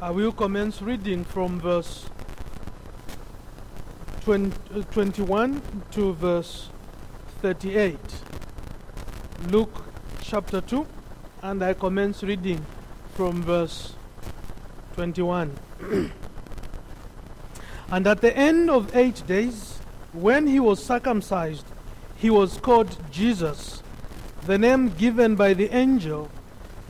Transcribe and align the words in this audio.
I 0.00 0.12
will 0.12 0.30
commence 0.30 0.80
reading 0.80 1.24
from 1.24 1.58
verse 1.58 2.08
20, 4.22 4.56
uh, 4.78 4.82
21 4.92 5.60
to 5.90 6.12
verse 6.12 6.68
38. 7.42 7.98
Luke 9.48 9.86
chapter 10.22 10.60
2, 10.60 10.86
and 11.42 11.64
I 11.64 11.74
commence 11.74 12.22
reading 12.22 12.64
from 13.16 13.42
verse 13.42 13.94
21. 14.94 15.58
and 17.90 18.06
at 18.06 18.20
the 18.20 18.36
end 18.36 18.70
of 18.70 18.94
eight 18.94 19.26
days, 19.26 19.78
when 20.12 20.46
he 20.46 20.60
was 20.60 20.80
circumcised, 20.80 21.66
he 22.14 22.30
was 22.30 22.58
called 22.58 22.96
Jesus, 23.10 23.82
the 24.46 24.58
name 24.58 24.90
given 24.90 25.34
by 25.34 25.54
the 25.54 25.74
angel 25.74 26.30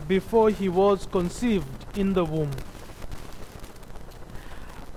before 0.07 0.51
he 0.51 0.69
was 0.69 1.07
conceived 1.07 1.87
in 1.97 2.13
the 2.13 2.27
womb. 2.27 2.51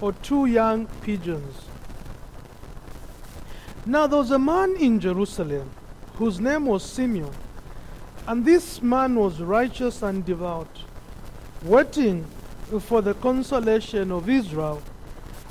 or 0.00 0.12
two 0.12 0.46
young 0.46 0.86
pigeons. 1.02 1.54
Now 3.86 4.06
there 4.06 4.18
was 4.18 4.30
a 4.30 4.38
man 4.38 4.76
in 4.76 5.00
Jerusalem 5.00 5.70
whose 6.14 6.38
name 6.40 6.66
was 6.66 6.84
Simeon, 6.84 7.30
and 8.26 8.44
this 8.44 8.82
man 8.82 9.14
was 9.14 9.40
righteous 9.40 10.02
and 10.02 10.24
devout, 10.24 10.84
waiting 11.62 12.26
for 12.80 13.02
the 13.02 13.14
consolation 13.14 14.12
of 14.12 14.28
Israel, 14.28 14.82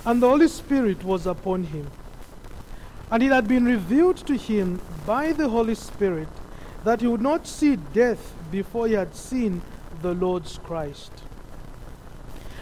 and 0.05 0.21
the 0.21 0.29
Holy 0.29 0.47
Spirit 0.47 1.03
was 1.03 1.27
upon 1.27 1.63
him. 1.63 1.89
And 3.11 3.23
it 3.23 3.31
had 3.31 3.47
been 3.47 3.65
revealed 3.65 4.17
to 4.27 4.37
him 4.37 4.79
by 5.05 5.33
the 5.33 5.49
Holy 5.49 5.75
Spirit 5.75 6.27
that 6.83 7.01
he 7.01 7.07
would 7.07 7.21
not 7.21 7.47
see 7.47 7.75
death 7.75 8.33
before 8.51 8.87
he 8.87 8.93
had 8.93 9.15
seen 9.15 9.61
the 10.01 10.13
Lord's 10.13 10.59
Christ. 10.59 11.11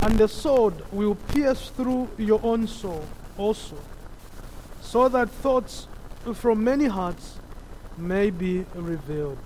and 0.00 0.16
the 0.18 0.28
sword 0.28 0.74
will 0.92 1.14
pierce 1.14 1.70
through 1.70 2.08
your 2.18 2.40
own 2.42 2.66
soul 2.66 3.04
also, 3.36 3.76
so 4.80 5.08
that 5.08 5.30
thoughts 5.30 5.88
from 6.34 6.62
many 6.62 6.86
hearts 6.86 7.38
may 7.96 8.30
be 8.30 8.64
revealed. 8.74 9.38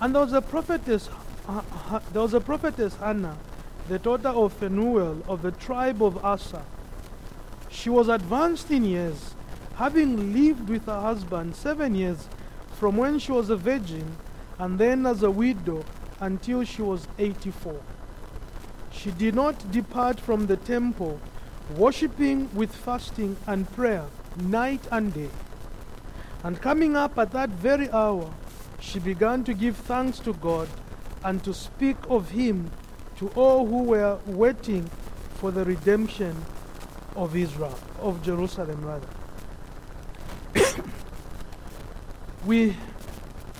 And 0.00 0.14
there 0.14 0.22
was 0.22 0.32
a 0.32 0.42
prophetess, 0.42 1.08
uh, 1.48 1.62
uh, 1.90 2.00
there 2.12 2.22
was 2.22 2.34
a 2.34 2.40
prophetess 2.40 2.96
Hannah, 2.96 3.36
the 3.88 3.98
daughter 3.98 4.28
of 4.28 4.52
Phanuel 4.52 5.22
of 5.28 5.42
the 5.42 5.52
tribe 5.52 6.02
of 6.02 6.22
Asher. 6.24 6.64
She 7.70 7.88
was 7.88 8.08
advanced 8.08 8.70
in 8.70 8.84
years, 8.84 9.34
having 9.76 10.32
lived 10.34 10.68
with 10.68 10.86
her 10.86 11.00
husband 11.00 11.54
seven 11.54 11.94
years 11.94 12.28
from 12.78 12.96
when 12.96 13.18
she 13.18 13.30
was 13.30 13.48
a 13.48 13.56
virgin, 13.56 14.16
and 14.58 14.78
then 14.78 15.06
as 15.06 15.22
a 15.22 15.30
widow 15.30 15.84
until 16.20 16.64
she 16.64 16.82
was 16.82 17.06
84 17.18 17.80
she 18.96 19.10
did 19.12 19.34
not 19.34 19.70
depart 19.70 20.18
from 20.18 20.46
the 20.46 20.56
temple, 20.56 21.20
worshipping 21.76 22.48
with 22.54 22.74
fasting 22.74 23.36
and 23.46 23.70
prayer 23.72 24.06
night 24.36 24.80
and 24.90 25.12
day. 25.14 25.30
And 26.42 26.60
coming 26.60 26.96
up 26.96 27.18
at 27.18 27.32
that 27.32 27.50
very 27.50 27.90
hour, 27.90 28.32
she 28.80 28.98
began 28.98 29.44
to 29.44 29.54
give 29.54 29.76
thanks 29.76 30.18
to 30.20 30.32
God 30.34 30.68
and 31.24 31.42
to 31.44 31.52
speak 31.52 31.96
of 32.08 32.30
him 32.30 32.70
to 33.18 33.28
all 33.30 33.66
who 33.66 33.82
were 33.82 34.18
waiting 34.26 34.88
for 35.34 35.50
the 35.50 35.64
redemption 35.64 36.36
of 37.16 37.34
Israel, 37.34 37.78
of 38.00 38.22
Jerusalem 38.22 38.84
rather. 38.84 39.08
we 42.46 42.76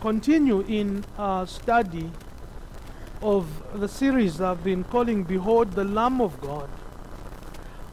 continue 0.00 0.60
in 0.60 1.04
our 1.18 1.46
study 1.46 2.10
of 3.22 3.46
the 3.78 3.88
series 3.88 4.40
I've 4.40 4.62
been 4.62 4.84
calling 4.84 5.24
Behold 5.24 5.72
the 5.72 5.84
Lamb 5.84 6.20
of 6.20 6.40
God. 6.40 6.68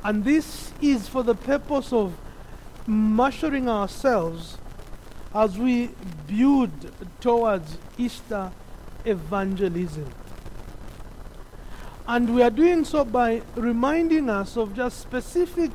And 0.03 0.23
this 0.23 0.73
is 0.81 1.07
for 1.07 1.23
the 1.23 1.35
purpose 1.35 1.93
of 1.93 2.17
measuring 2.85 3.69
ourselves 3.69 4.57
as 5.33 5.57
we 5.57 5.89
build 6.27 6.71
towards 7.21 7.77
Easter 7.97 8.51
evangelism. 9.05 10.09
And 12.07 12.35
we 12.35 12.43
are 12.43 12.49
doing 12.49 12.83
so 12.83 13.05
by 13.05 13.41
reminding 13.55 14.29
us 14.29 14.57
of 14.57 14.75
just 14.75 14.99
specific 14.99 15.71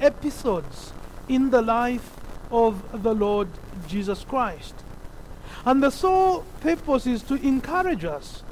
episodes 0.00 0.92
in 1.28 1.50
the 1.50 1.62
life 1.62 2.16
of 2.50 3.02
the 3.02 3.14
Lord 3.14 3.48
Jesus 3.86 4.24
Christ. 4.24 4.74
And 5.64 5.82
the 5.82 5.90
sole 5.90 6.44
purpose 6.60 7.06
is 7.06 7.22
to 7.24 7.34
encourage 7.34 8.04
us 8.04 8.42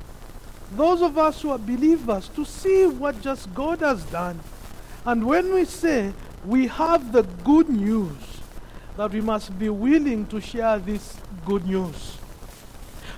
those 0.72 1.02
of 1.02 1.16
us 1.16 1.42
who 1.42 1.50
are 1.50 1.58
believers 1.58 2.28
to 2.34 2.44
see 2.44 2.86
what 2.86 3.20
just 3.20 3.52
God 3.54 3.80
has 3.80 4.04
done. 4.06 4.40
And 5.04 5.26
when 5.26 5.54
we 5.54 5.64
say 5.64 6.12
we 6.44 6.66
have 6.66 7.12
the 7.12 7.22
good 7.22 7.68
news, 7.68 8.16
that 8.96 9.12
we 9.12 9.20
must 9.20 9.58
be 9.58 9.68
willing 9.68 10.26
to 10.26 10.40
share 10.40 10.78
this 10.78 11.16
good 11.44 11.66
news. 11.66 12.18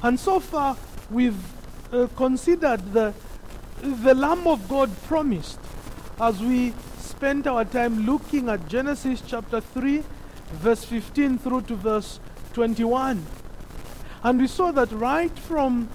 And 0.03 0.19
so 0.19 0.41
far, 0.41 0.77
we've 1.11 1.41
uh, 1.93 2.09
considered 2.17 2.93
the, 2.93 3.15
the 3.81 4.15
Lamb 4.15 4.47
of 4.47 4.69
God 4.69 4.91
promised 5.05 5.59
as 6.21 6.41
we 6.41 6.75
spent 6.99 7.47
our 7.47 7.65
time 7.65 8.07
looking 8.07 8.49
at 8.49 8.69
Genesis 8.69 9.23
chapter 9.27 9.61
3, 9.61 10.03
verse 10.53 10.85
15 10.85 11.39
through 11.39 11.63
to 11.63 11.77
verse 11.77 12.21
21. 12.55 13.25
And 14.23 14.41
we 14.41 14.47
saw 14.49 14.73
that 14.73 14.91
right 14.93 15.37
from 15.39 15.89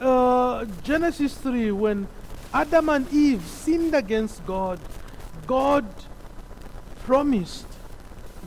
uh, 0.00 0.64
Genesis 0.82 1.34
3, 1.34 1.72
when 1.72 2.08
Adam 2.52 2.88
and 2.88 3.12
Eve 3.12 3.42
sinned 3.42 3.94
against 3.94 4.44
God, 4.46 4.78
God 5.46 5.86
promised 7.04 7.66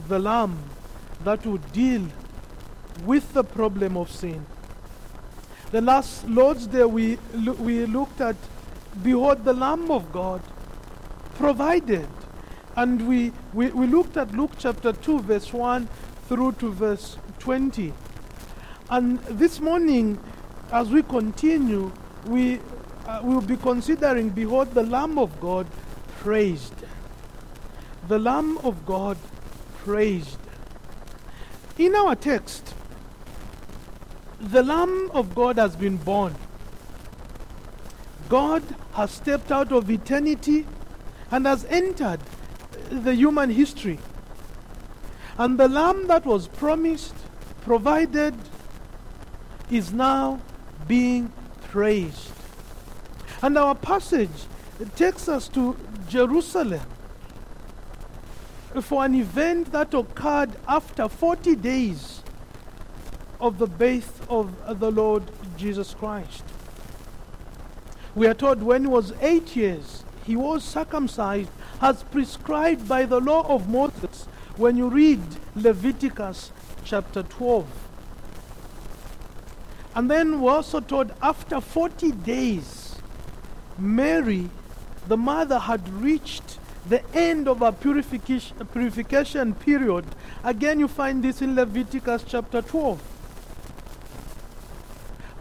the 0.08 0.20
Lamb 0.20 0.58
that 1.24 1.46
would 1.46 1.72
deal 1.72 2.08
with 3.06 3.34
the 3.34 3.44
problem 3.44 3.98
of 3.98 4.12
sin. 4.12 4.46
The 5.72 5.82
last 5.82 6.28
Lord's 6.28 6.68
Day 6.68 6.84
we, 6.84 7.18
we 7.34 7.86
looked 7.86 8.22
at, 8.22 8.36
behold, 9.02 9.46
the 9.46 9.54
Lamb 9.54 9.90
of 9.90 10.12
God 10.12 10.42
provided. 11.36 12.08
And 12.76 13.08
we, 13.08 13.32
we, 13.54 13.68
we 13.68 13.88
looked 13.88 14.18
at 14.18 14.32
Luke 14.34 14.52
chapter 14.58 14.94
2, 14.94 15.22
verse 15.22 15.52
1 15.52 15.88
through 16.28 16.54
to 16.54 16.72
verse 16.72 17.18
20. 17.40 17.94
And 18.90 19.20
this 19.24 19.60
morning, 19.60 20.20
as 20.72 20.90
we 20.90 21.04
continue, 21.04 21.92
we 22.26 22.60
uh, 23.08 23.20
we'll 23.24 23.42
be 23.42 23.58
considering 23.58 24.30
Behold 24.30 24.74
the 24.74 24.84
Lamb 24.84 25.18
of 25.18 25.40
God 25.42 25.68
praised. 26.20 26.74
The 28.08 28.20
Lamb 28.20 28.58
of 28.60 28.86
God 28.86 29.18
praised. 29.80 30.38
In 31.78 31.96
our 31.96 32.16
text, 32.16 32.74
the 34.40 34.64
Lamb 34.64 35.12
of 35.14 35.36
God 35.36 35.58
has 35.58 35.76
been 35.76 35.98
born. 35.98 36.36
God 38.30 38.64
has 38.94 39.12
stepped 39.12 39.52
out 39.52 39.72
of 39.72 39.90
eternity 39.90 40.66
and 41.32 41.46
has 41.46 41.66
entered 41.66 42.20
the 42.90 43.14
human 43.14 43.50
history. 43.50 44.00
And 45.38 45.60
the 45.60 45.68
Lamb 45.68 46.08
that 46.08 46.26
was 46.26 46.48
promised, 46.48 47.16
provided, 47.62 48.36
is 49.70 49.92
now 49.92 50.40
being 50.92 51.32
praised. 51.70 52.32
And 53.42 53.58
our 53.58 53.76
passage 53.76 54.46
takes 54.98 55.30
us 55.30 55.48
to 55.48 55.78
Jerusalem 56.10 56.82
for 58.82 59.06
an 59.06 59.16
event 59.16 59.72
that 59.72 59.94
occurred 59.94 60.52
after 60.68 61.08
40 61.08 61.56
days 61.56 62.22
of 63.40 63.58
the 63.58 63.68
birth 63.68 64.30
of 64.30 64.82
the 64.82 64.92
Lord 64.92 65.24
Jesus 65.56 65.94
Christ. 65.94 66.44
We 68.14 68.28
are 68.28 68.34
told 68.34 68.62
when 68.62 68.82
he 68.82 68.88
was 68.88 69.14
eight 69.22 69.56
years, 69.56 70.04
he 70.26 70.36
was 70.36 70.62
circumcised 70.62 71.52
as 71.80 72.04
prescribed 72.04 72.90
by 72.90 73.06
the 73.06 73.22
law 73.22 73.48
of 73.48 73.70
Moses 73.70 74.26
when 74.58 74.76
you 74.76 74.90
read 74.90 75.22
Leviticus 75.56 76.52
chapter 76.84 77.24
12. 77.24 77.91
And 79.94 80.10
then 80.10 80.40
we're 80.42 80.52
also 80.52 80.80
told 80.80 81.14
after 81.22 81.60
40 81.60 82.12
days, 82.12 82.96
Mary, 83.78 84.50
the 85.08 85.18
mother, 85.18 85.60
had 85.60 85.88
reached 85.90 86.60
the 86.88 87.04
end 87.16 87.48
of 87.48 87.60
her 87.60 87.72
purification, 87.72 89.54
period. 89.56 90.06
Again, 90.44 90.80
you 90.80 90.88
find 90.88 91.24
this 91.24 91.42
in 91.42 91.56
Leviticus 91.56 92.24
chapter 92.28 92.62
12. 92.62 93.02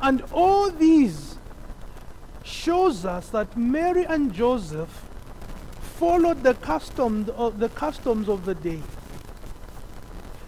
And 0.02 0.23
all 0.32 0.70
these 0.70 1.37
shows 2.43 3.05
us 3.05 3.29
that 3.29 3.56
Mary 3.56 4.05
and 4.05 4.32
Joseph 4.32 5.05
followed 5.96 6.43
the 6.43 6.55
of 6.55 7.31
uh, 7.31 7.50
the 7.50 7.69
customs 7.69 8.29
of 8.29 8.44
the 8.46 8.55
day. 8.55 8.81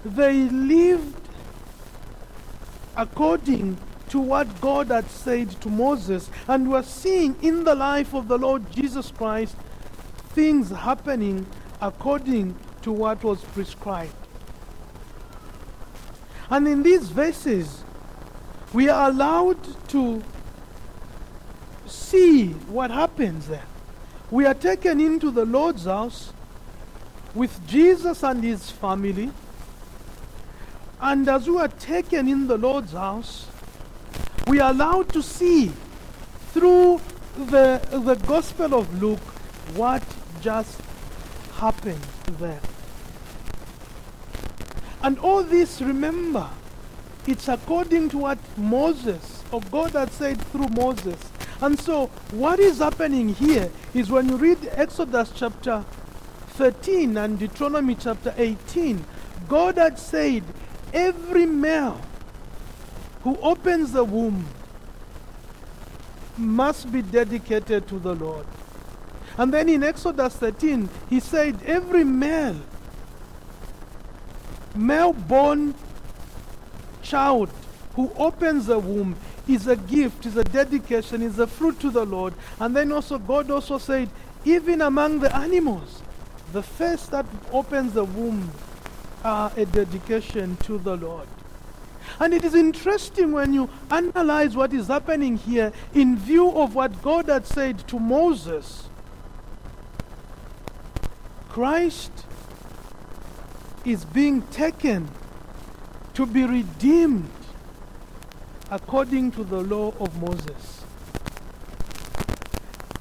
They 0.05 0.49
lived 0.49 1.29
according 2.97 3.77
to 4.13 4.21
what 4.21 4.61
God 4.61 4.89
had 4.89 5.09
said 5.09 5.51
to 5.63 5.71
Moses, 5.71 6.29
and 6.47 6.71
we're 6.71 6.83
seeing 6.83 7.35
in 7.41 7.65
the 7.65 7.75
life 7.75 8.13
of 8.13 8.29
the 8.29 8.37
Lord 8.37 8.71
Jesus 8.71 9.11
Christ 9.11 9.57
things 10.35 10.69
happening 10.69 11.47
according 11.81 12.55
to 12.83 12.93
what 12.93 13.25
was 13.25 13.43
prescribed. 13.43 14.13
And 16.51 16.69
in 16.69 16.83
these 16.83 17.09
verses, 17.09 17.85
we 18.75 18.91
are 18.91 19.09
allowed 19.09 19.89
to 19.89 20.23
see 21.87 22.49
what 22.69 22.91
happens 22.91 23.49
there. 23.49 23.65
We 24.31 24.45
are 24.45 24.53
taken 24.53 25.01
into 25.01 25.31
the 25.31 25.47
Lord's 25.47 25.87
house 25.87 26.35
with 27.35 27.67
Jesus 27.67 28.23
and 28.23 28.45
his 28.45 28.71
family. 28.71 29.31
And 31.01 31.27
as 31.31 31.49
we 31.49 31.57
are 31.57 31.69
taken 31.69 32.29
in 32.29 32.47
the 32.47 32.59
Lord's 32.59 32.93
house, 32.93 33.47
we 34.47 34.61
are 34.61 34.71
allowed 34.71 35.09
to 35.11 35.23
see 35.23 35.73
through 36.53 37.01
the, 37.37 37.81
the 37.91 38.15
Gospel 38.27 38.75
of 38.75 39.03
Luke 39.03 39.21
what 39.75 40.03
just 40.41 40.81
happened 41.55 42.03
there. 42.39 42.61
And 45.03 45.19
all 45.19 45.43
this, 45.43 45.81
remember, 45.81 46.49
it's 47.27 47.49
according 47.49 48.11
to 48.11 48.19
what 48.19 48.39
Moses, 48.57 49.43
or 49.51 49.61
God 49.71 49.93
had 49.93 50.13
said 50.13 50.41
through 50.49 50.69
Moses. 50.69 51.19
And 51.61 51.79
so, 51.79 52.07
what 52.33 52.59
is 52.59 52.79
happening 52.79 53.31
here 53.31 53.71
is 53.95 54.11
when 54.11 54.29
you 54.29 54.37
read 54.37 54.59
Exodus 54.73 55.33
chapter 55.35 55.85
13 56.49 57.17
and 57.17 57.39
Deuteronomy 57.39 57.95
chapter 57.95 58.35
18, 58.37 59.05
God 59.49 59.77
had 59.79 59.99
said, 59.99 60.43
every 60.93 61.47
male 61.47 62.01
who 63.23 63.37
opens 63.41 63.93
the 63.93 64.05
womb 64.05 64.47
must 66.37 66.91
be 66.91 67.03
dedicated 67.03 67.87
to 67.89 67.99
the 67.99 68.15
Lord. 68.15 68.47
And 69.39 69.53
then 69.53 69.69
in 69.69 69.83
Exodus 69.83 70.35
13, 70.37 70.89
he 71.09 71.21
said, 71.21 71.63
Every 71.65 72.05
male, 72.05 72.61
male 74.75 75.13
born 75.13 75.75
child 77.03 77.51
who 77.95 78.11
opens 78.17 78.67
the 78.67 78.79
womb 78.79 79.17
is 79.49 79.67
a 79.67 79.77
gift, 79.77 80.27
is 80.27 80.37
a 80.37 80.45
dedication, 80.45 81.23
is 81.23 81.39
a 81.39 81.47
fruit 81.47 81.79
to 81.81 81.91
the 81.91 82.05
Lord. 82.05 82.35
And 82.61 82.75
then 82.75 82.93
also, 82.93 83.19
God 83.19 83.51
also 83.51 83.79
said, 83.79 84.09
even 84.45 84.81
among 84.81 85.21
the 85.21 85.35
animals, 85.37 86.03
the 86.53 86.63
first 86.63 87.11
that 87.11 87.27
opens 87.53 87.93
the 87.93 88.05
womb 88.05 88.51
are 89.25 89.53
a 89.57 89.65
dedication 89.67 90.57
to 90.65 90.79
the 90.79 90.97
Lord. 90.97 91.29
And 92.23 92.33
it 92.33 92.45
is 92.45 92.55
interesting 92.55 93.33
when 93.33 93.53
you 93.53 93.69
analyze 93.91 94.55
what 94.55 94.73
is 94.73 94.87
happening 94.87 95.39
here 95.39 95.73
in 95.93 96.17
view 96.17 96.53
of 96.53 96.77
what 96.77 97.03
God 97.03 97.27
had 97.27 97.45
said 97.45 97.81
to 97.89 97.99
Moses. 97.99 98.89
Christ 101.49 102.13
is 103.85 104.05
being 104.05 104.43
taken 104.53 105.09
to 106.15 106.25
be 106.25 106.45
redeemed 106.45 107.29
according 108.71 109.33
to 109.33 109.43
the 109.43 109.61
law 109.61 109.93
of 109.99 110.23
Moses. 110.23 110.85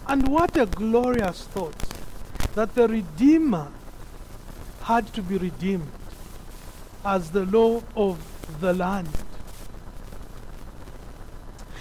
And 0.07 0.27
what 0.29 0.57
a 0.57 0.65
glorious 0.65 1.43
thought 1.43 1.75
that 2.55 2.73
the 2.73 2.87
Redeemer 2.87 3.67
had 4.81 5.13
to 5.13 5.21
be 5.21 5.37
redeemed 5.37 5.91
as 7.05 7.29
the 7.29 7.45
law 7.45 7.83
of 7.95 8.17
the 8.61 8.73
land. 8.73 9.09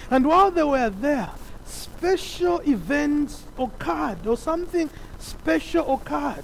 And 0.09 0.25
while 0.25 0.51
they 0.51 0.63
were 0.63 0.89
there, 0.89 1.31
special 1.65 2.59
events 2.67 3.43
occurred, 3.57 4.27
or 4.27 4.35
something 4.35 4.89
special 5.19 5.93
occurred. 5.93 6.43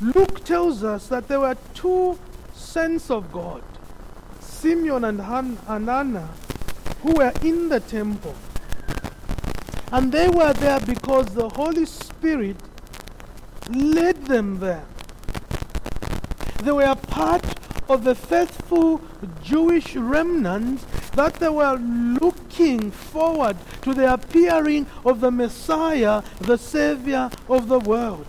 Luke 0.00 0.44
tells 0.44 0.84
us 0.84 1.08
that 1.08 1.28
there 1.28 1.40
were 1.40 1.56
two 1.74 2.18
sons 2.54 3.10
of 3.10 3.32
God, 3.32 3.62
Simeon 4.40 5.04
and, 5.04 5.20
Han- 5.20 5.58
Anna, 5.68 6.28
who 7.02 7.14
were 7.14 7.32
in 7.42 7.68
the 7.68 7.80
temple. 7.80 8.34
And 9.92 10.12
they 10.12 10.28
were 10.28 10.52
there 10.52 10.80
because 10.80 11.26
the 11.26 11.48
Holy 11.48 11.86
Spirit 11.86 12.56
led 13.70 14.26
them 14.26 14.58
there. 14.60 14.84
They 16.62 16.72
were 16.72 16.94
part 16.94 17.59
of 17.90 18.04
the 18.04 18.14
faithful 18.14 19.00
Jewish 19.42 19.96
remnant 19.96 20.80
that 21.14 21.34
they 21.34 21.48
were 21.48 21.74
looking 21.74 22.92
forward 22.92 23.56
to 23.82 23.92
the 23.92 24.12
appearing 24.12 24.86
of 25.04 25.20
the 25.20 25.32
Messiah, 25.32 26.22
the 26.40 26.56
Savior 26.56 27.30
of 27.48 27.66
the 27.66 27.80
world. 27.80 28.26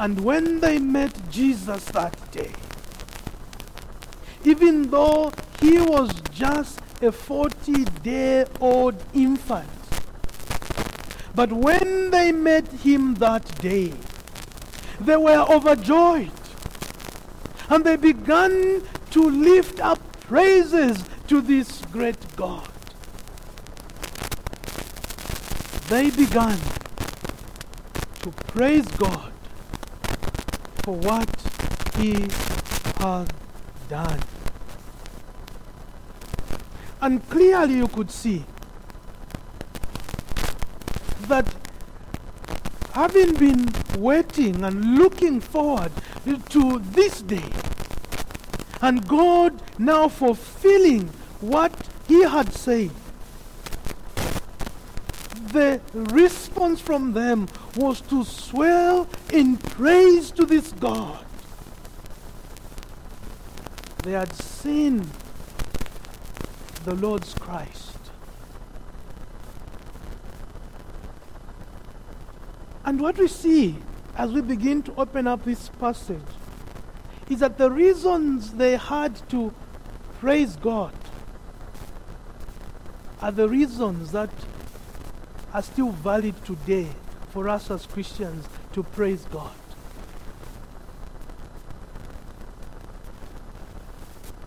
And 0.00 0.24
when 0.24 0.58
they 0.58 0.80
met 0.80 1.30
Jesus 1.30 1.84
that 1.86 2.32
day, 2.32 2.50
even 4.44 4.90
though 4.90 5.30
he 5.60 5.78
was 5.78 6.12
just 6.32 6.80
a 7.00 7.12
40 7.12 7.84
day 8.02 8.46
old 8.60 8.96
infant, 9.14 9.68
but 11.36 11.52
when 11.52 12.10
they 12.10 12.32
met 12.32 12.66
him 12.66 13.14
that 13.14 13.44
day, 13.60 13.92
they 15.00 15.16
were 15.16 15.46
overjoyed. 15.48 16.32
And 17.72 17.86
they 17.86 17.96
began 17.96 18.82
to 19.12 19.30
lift 19.30 19.80
up 19.80 19.98
praises 20.20 21.02
to 21.26 21.40
this 21.40 21.80
great 21.90 22.18
God. 22.36 22.68
They 25.88 26.10
began 26.10 26.58
to 28.20 28.30
praise 28.48 28.84
God 28.98 29.32
for 30.84 30.96
what 30.96 31.30
He 31.96 32.12
had 32.98 33.32
done. 33.88 34.20
And 37.00 37.26
clearly 37.30 37.76
you 37.76 37.88
could 37.88 38.10
see 38.10 38.44
that 41.22 41.61
having 42.92 43.34
been 43.34 43.72
waiting 43.98 44.62
and 44.62 44.96
looking 44.98 45.40
forward 45.40 45.92
to 46.50 46.78
this 46.78 47.22
day, 47.22 47.50
and 48.80 49.06
God 49.08 49.62
now 49.78 50.08
fulfilling 50.08 51.08
what 51.40 51.72
He 52.06 52.22
had 52.22 52.52
said, 52.52 52.90
the 55.52 55.80
response 55.92 56.80
from 56.80 57.12
them 57.12 57.48
was 57.76 58.00
to 58.02 58.24
swell 58.24 59.08
in 59.32 59.56
praise 59.56 60.30
to 60.32 60.46
this 60.46 60.72
God. 60.72 61.24
They 64.02 64.12
had 64.12 64.32
seen 64.34 65.06
the 66.84 66.94
Lord's 66.94 67.34
Christ. 67.34 67.96
And 72.84 73.00
what 73.00 73.18
we 73.18 73.28
see 73.28 73.76
as 74.16 74.32
we 74.32 74.40
begin 74.40 74.82
to 74.82 74.94
open 74.96 75.26
up 75.26 75.44
this 75.44 75.68
passage 75.80 76.20
is 77.28 77.38
that 77.38 77.56
the 77.56 77.70
reasons 77.70 78.52
they 78.54 78.76
had 78.76 79.16
to 79.30 79.54
praise 80.18 80.56
God 80.56 80.92
are 83.20 83.30
the 83.30 83.48
reasons 83.48 84.12
that 84.12 84.30
are 85.54 85.62
still 85.62 85.90
valid 85.90 86.34
today 86.44 86.88
for 87.30 87.48
us 87.48 87.70
as 87.70 87.86
Christians 87.86 88.46
to 88.72 88.82
praise 88.82 89.24
God. 89.30 89.52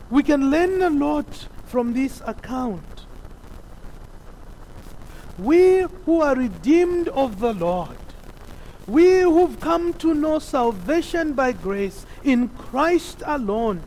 We 0.10 0.24
can 0.24 0.52
learn 0.52 0.82
a 0.82 0.90
lot 0.90 1.48
from 1.66 1.94
this 1.94 2.22
account. 2.26 3.06
We 5.40 5.86
who 6.06 6.22
are 6.22 6.36
redeemed 6.36 7.08
of 7.10 7.40
the 7.40 7.54
Lord 7.54 7.98
we 8.88 9.22
who've 9.22 9.60
come 9.60 9.94
to 9.94 10.14
know 10.14 10.40
salvation 10.40 11.34
by 11.34 11.52
grace 11.52 12.06
in 12.24 12.50
Christ 12.50 13.24
alone, 13.26 13.84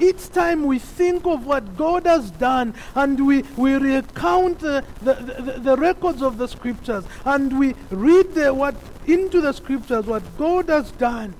each 0.00 0.30
time 0.30 0.64
we 0.64 0.78
think 0.78 1.26
of 1.26 1.46
what 1.46 1.76
God 1.76 2.06
has 2.06 2.30
done 2.32 2.74
and 2.94 3.24
we, 3.24 3.42
we 3.56 3.74
recount 3.74 4.58
the, 4.58 4.84
the, 5.02 5.14
the, 5.14 5.52
the 5.60 5.76
records 5.76 6.22
of 6.22 6.38
the 6.38 6.48
scriptures 6.48 7.04
and 7.24 7.56
we 7.58 7.74
read 7.90 8.34
the, 8.34 8.52
what, 8.52 8.74
into 9.06 9.40
the 9.40 9.52
scriptures 9.52 10.06
what 10.06 10.22
God 10.36 10.68
has 10.68 10.90
done, 10.92 11.34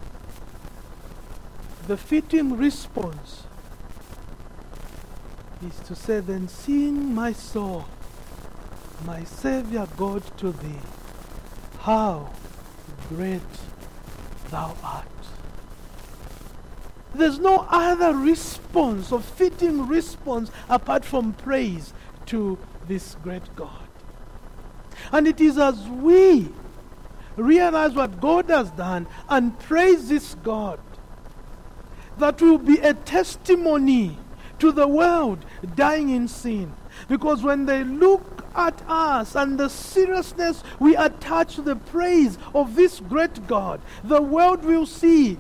the 1.89 1.97
fitting 1.97 2.57
response 2.57 3.43
is 5.67 5.77
to 5.87 5.97
say, 5.97 6.21
Then 6.21 6.47
sing 6.47 7.15
my 7.15 7.33
soul, 7.33 7.87
my 9.05 9.25
Savior 9.25 9.89
God 9.97 10.23
to 10.39 10.53
thee. 10.53 10.79
How 11.81 12.31
great 13.17 13.41
thou 14.51 14.77
art. 14.83 15.07
There's 17.15 17.39
no 17.39 17.67
other 17.69 18.17
response 18.17 19.13
or 19.13 19.21
fitting 19.21 19.87
response 19.87 20.51
apart 20.69 21.05
from 21.05 21.35
praise 21.35 21.93
to 22.27 22.59
this 22.89 23.17
great 23.23 23.55
God. 23.55 23.89
And 25.11 25.27
it 25.27 25.41
is 25.41 25.59
as 25.59 25.89
we 25.89 26.49
realize 27.37 27.93
what 27.93 28.21
God 28.21 28.49
has 28.49 28.71
done 28.71 29.07
and 29.29 29.59
praise 29.59 30.09
this 30.09 30.35
God 30.37 30.81
that 32.19 32.41
will 32.41 32.59
be 32.59 32.79
a 32.79 32.95
testimony 32.95 34.17
to 34.59 34.73
the 34.73 34.87
world 34.87 35.45
dying 35.75 36.11
in 36.11 36.29
sin. 36.29 36.73
Because 37.09 37.43
when 37.43 37.67
they 37.67 37.85
look 37.85 38.42
at 38.55 38.83
us 38.89 39.35
and 39.35 39.59
the 39.59 39.69
seriousness 39.69 40.63
we 40.79 40.97
attach 40.97 41.57
to 41.57 41.63
the 41.63 41.77
praise 41.77 42.39
of 42.55 42.75
this 42.75 43.01
great 43.01 43.47
God, 43.47 43.81
the 44.05 44.23
world 44.23 44.65
will 44.65 44.87
see 44.87 45.39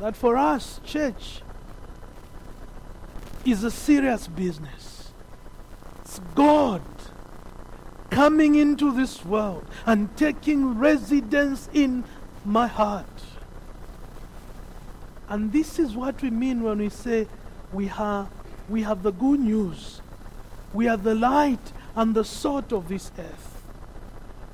that 0.00 0.16
for 0.16 0.36
us, 0.36 0.80
church 0.84 1.42
is 3.44 3.64
a 3.64 3.70
serious 3.70 4.28
business. 4.28 5.12
It's 6.02 6.20
God 6.34 6.82
coming 8.10 8.54
into 8.54 8.92
this 8.92 9.24
world 9.24 9.66
and 9.84 10.14
taking 10.16 10.78
residence 10.78 11.68
in 11.72 12.04
my 12.44 12.66
heart. 12.66 13.06
And 15.28 15.52
this 15.52 15.78
is 15.78 15.94
what 15.94 16.22
we 16.22 16.30
mean 16.30 16.62
when 16.62 16.78
we 16.78 16.88
say 16.88 17.26
we 17.72 17.86
have, 17.88 18.28
we 18.68 18.82
have 18.82 19.02
the 19.02 19.12
good 19.12 19.40
news 19.40 20.00
we 20.76 20.86
are 20.88 20.98
the 20.98 21.14
light 21.14 21.72
and 21.96 22.14
the 22.14 22.24
salt 22.24 22.70
of 22.70 22.88
this 22.88 23.10
earth. 23.18 23.62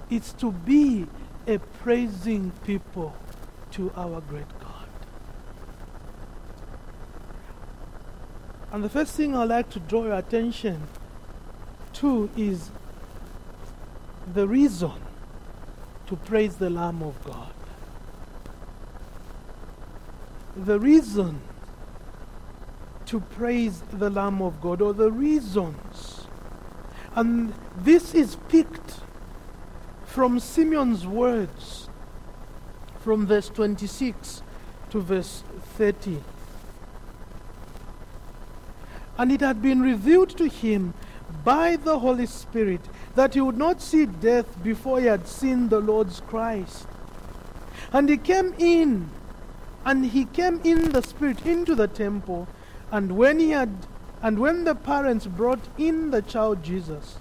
It's 0.09 0.33
to 0.35 0.53
be 0.53 1.09
a 1.49 1.59
praising 1.59 2.53
people 2.65 3.17
to 3.73 3.93
our 3.97 4.21
great 4.21 4.47
God. 4.61 4.87
And 8.71 8.85
the 8.85 8.89
first 8.89 9.17
thing 9.17 9.35
I'd 9.35 9.49
like 9.49 9.69
to 9.71 9.81
draw 9.81 10.05
your 10.05 10.17
attention 10.17 10.87
to 11.95 12.31
is 12.37 12.71
the 14.33 14.47
reason 14.47 14.93
to 16.07 16.17
praise 16.17 16.57
the 16.57 16.71
Lamb 16.71 17.03
of 17.03 17.23
God. 17.25 17.53
The 20.57 20.79
reason 20.79 21.41
to 23.07 23.21
praise 23.21 23.83
the 23.93 24.11
Lamb 24.11 24.41
of 24.43 24.61
God, 24.61 24.81
or 24.81 24.93
the 24.95 25.11
reasons. 25.11 26.27
And 27.15 27.53
this 27.77 28.15
is 28.15 28.37
picked 28.49 29.01
from 30.07 30.39
Simeon's 30.41 31.07
words 31.07 31.89
from 33.01 33.27
verse 33.27 33.49
26 33.49 34.43
to 34.91 35.01
verse 35.01 35.43
30. 35.77 36.23
And 39.19 39.33
it 39.33 39.41
had 39.41 39.61
been 39.61 39.83
revealed 39.83 40.37
to 40.39 40.49
him 40.49 40.95
by 41.45 41.77
the 41.77 41.99
Holy 41.99 42.27
Spirit 42.27 42.81
that 43.15 43.35
he 43.35 43.41
would 43.41 43.59
not 43.59 43.83
see 43.83 44.07
death 44.07 44.63
before 44.63 45.01
he 45.01 45.07
had 45.07 45.27
seen 45.27 45.69
the 45.69 45.81
Lord's 45.81 46.21
Christ. 46.21 46.87
And 47.93 48.09
he 48.09 48.17
came 48.17 48.55
in, 48.59 49.11
and 49.85 50.07
he 50.07 50.25
came 50.27 50.61
in 50.65 50.93
the 50.93 51.03
Spirit 51.03 51.45
into 51.45 51.75
the 51.75 51.89
temple. 51.89 52.49
And 52.93 53.17
when 53.17 53.41
he 53.41 53.51
had 53.51 53.71
and 54.23 54.39
when 54.39 54.63
the 54.63 54.77
parents 54.77 55.27
brought 55.27 55.67
in 55.77 56.13
the 56.13 56.23
child 56.23 56.63
Jesus 56.63 57.19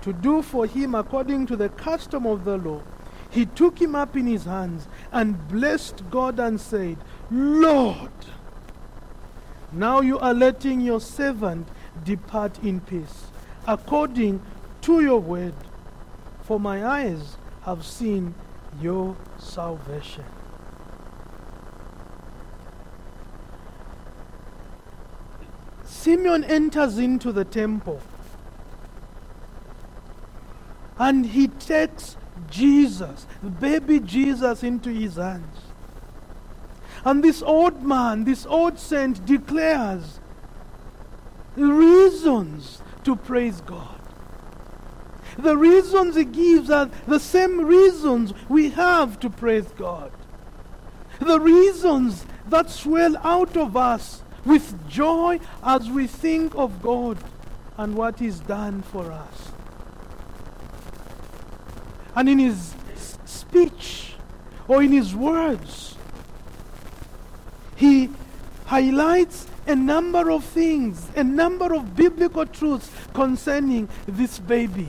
to 0.00 0.12
do 0.14 0.40
for 0.40 0.64
him 0.64 0.94
according 0.94 1.46
to 1.48 1.56
the 1.56 1.68
custom 1.68 2.24
of 2.26 2.44
the 2.44 2.56
law, 2.56 2.80
he 3.28 3.44
took 3.44 3.78
him 3.78 3.94
up 3.94 4.16
in 4.16 4.26
his 4.26 4.44
hands 4.44 4.88
and 5.12 5.48
blessed 5.48 6.08
God 6.10 6.40
and 6.40 6.58
said, 6.58 6.96
Lord, 7.30 8.10
now 9.72 10.00
you 10.00 10.18
are 10.18 10.32
letting 10.32 10.80
your 10.80 11.00
servant 11.00 11.68
depart 12.04 12.58
in 12.62 12.80
peace, 12.80 13.26
according 13.66 14.40
to 14.82 15.02
your 15.02 15.20
word, 15.20 15.54
for 16.42 16.58
my 16.58 16.84
eyes 16.86 17.36
have 17.62 17.84
seen 17.84 18.34
your 18.80 19.16
salvation. 19.38 20.24
Simeon 26.00 26.44
enters 26.44 26.96
into 26.96 27.30
the 27.30 27.44
temple 27.44 28.00
and 30.98 31.26
he 31.26 31.48
takes 31.48 32.16
Jesus, 32.48 33.26
the 33.42 33.50
baby 33.50 34.00
Jesus, 34.00 34.62
into 34.62 34.88
his 34.88 35.16
hands. 35.16 35.58
And 37.04 37.22
this 37.22 37.42
old 37.42 37.82
man, 37.82 38.24
this 38.24 38.46
old 38.46 38.78
saint, 38.78 39.26
declares 39.26 40.20
reasons 41.54 42.80
to 43.04 43.14
praise 43.14 43.60
God. 43.60 44.00
The 45.36 45.56
reasons 45.58 46.16
he 46.16 46.24
gives 46.24 46.70
are 46.70 46.88
the 47.06 47.20
same 47.20 47.66
reasons 47.66 48.32
we 48.48 48.70
have 48.70 49.20
to 49.20 49.28
praise 49.28 49.70
God. 49.76 50.12
The 51.20 51.40
reasons 51.40 52.24
that 52.48 52.70
swell 52.70 53.18
out 53.18 53.54
of 53.58 53.76
us 53.76 54.22
with 54.44 54.88
joy 54.88 55.40
as 55.62 55.88
we 55.90 56.06
think 56.06 56.54
of 56.54 56.82
God 56.82 57.18
and 57.76 57.94
what 57.94 58.18
He's 58.18 58.40
done 58.40 58.82
for 58.82 59.10
us. 59.12 59.52
And 62.14 62.28
in 62.28 62.38
His 62.38 62.74
speech 63.24 64.14
or 64.68 64.82
in 64.82 64.92
His 64.92 65.14
words, 65.14 65.96
He 67.76 68.10
highlights 68.66 69.46
a 69.66 69.74
number 69.74 70.30
of 70.30 70.44
things, 70.44 71.08
a 71.16 71.24
number 71.24 71.74
of 71.74 71.94
biblical 71.94 72.46
truths 72.46 72.90
concerning 73.14 73.88
this 74.06 74.38
baby. 74.38 74.88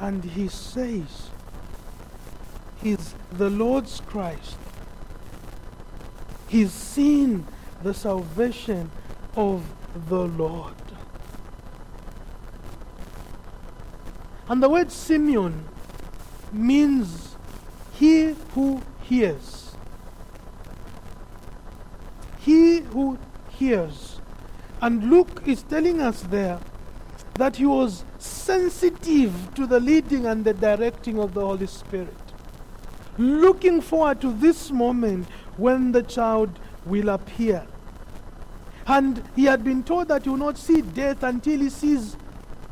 And 0.00 0.22
he 0.24 0.48
says, 0.48 1.30
is 2.84 3.14
the 3.32 3.50
Lord's 3.50 4.00
Christ. 4.00 4.58
He's 6.48 6.70
seen 6.70 7.46
the 7.82 7.94
salvation 7.94 8.90
of 9.34 9.64
the 10.08 10.26
Lord. 10.26 10.74
And 14.48 14.62
the 14.62 14.68
word 14.68 14.92
Simeon 14.92 15.64
means 16.52 17.34
he 17.92 18.36
who 18.54 18.82
hears. 19.02 19.74
He 22.38 22.80
who 22.80 23.18
hears. 23.48 24.20
And 24.82 25.10
Luke 25.10 25.42
is 25.46 25.62
telling 25.62 26.00
us 26.00 26.20
there 26.22 26.60
that 27.34 27.56
he 27.56 27.64
was 27.64 28.04
sensitive 28.18 29.54
to 29.54 29.66
the 29.66 29.80
leading 29.80 30.26
and 30.26 30.44
the 30.44 30.52
directing 30.52 31.18
of 31.18 31.32
the 31.34 31.40
Holy 31.40 31.66
Spirit. 31.66 32.23
Looking 33.16 33.80
forward 33.80 34.20
to 34.22 34.32
this 34.32 34.70
moment 34.70 35.26
when 35.56 35.92
the 35.92 36.02
child 36.02 36.58
will 36.84 37.08
appear. 37.08 37.66
And 38.86 39.22
he 39.34 39.44
had 39.44 39.64
been 39.64 39.82
told 39.82 40.08
that 40.08 40.24
he 40.24 40.30
will 40.30 40.36
not 40.36 40.58
see 40.58 40.82
death 40.82 41.22
until 41.22 41.60
he 41.60 41.70
sees 41.70 42.16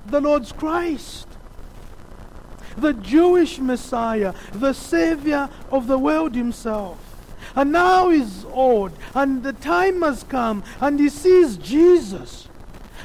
the 0.06 0.20
Lord's 0.20 0.52
Christ, 0.52 1.28
the 2.76 2.92
Jewish 2.92 3.58
Messiah, 3.58 4.34
the 4.52 4.72
Savior 4.72 5.49
of 5.70 5.87
the 5.87 5.99
world 5.99 6.34
himself. 6.34 6.99
And 7.54 7.72
now 7.72 8.11
he's 8.11 8.44
old, 8.46 8.92
and 9.14 9.42
the 9.42 9.52
time 9.52 10.02
has 10.02 10.25
come, 10.25 10.64
and 10.80 10.99
he 10.99 11.08
sees 11.08 11.56
Jesus. 11.56 12.49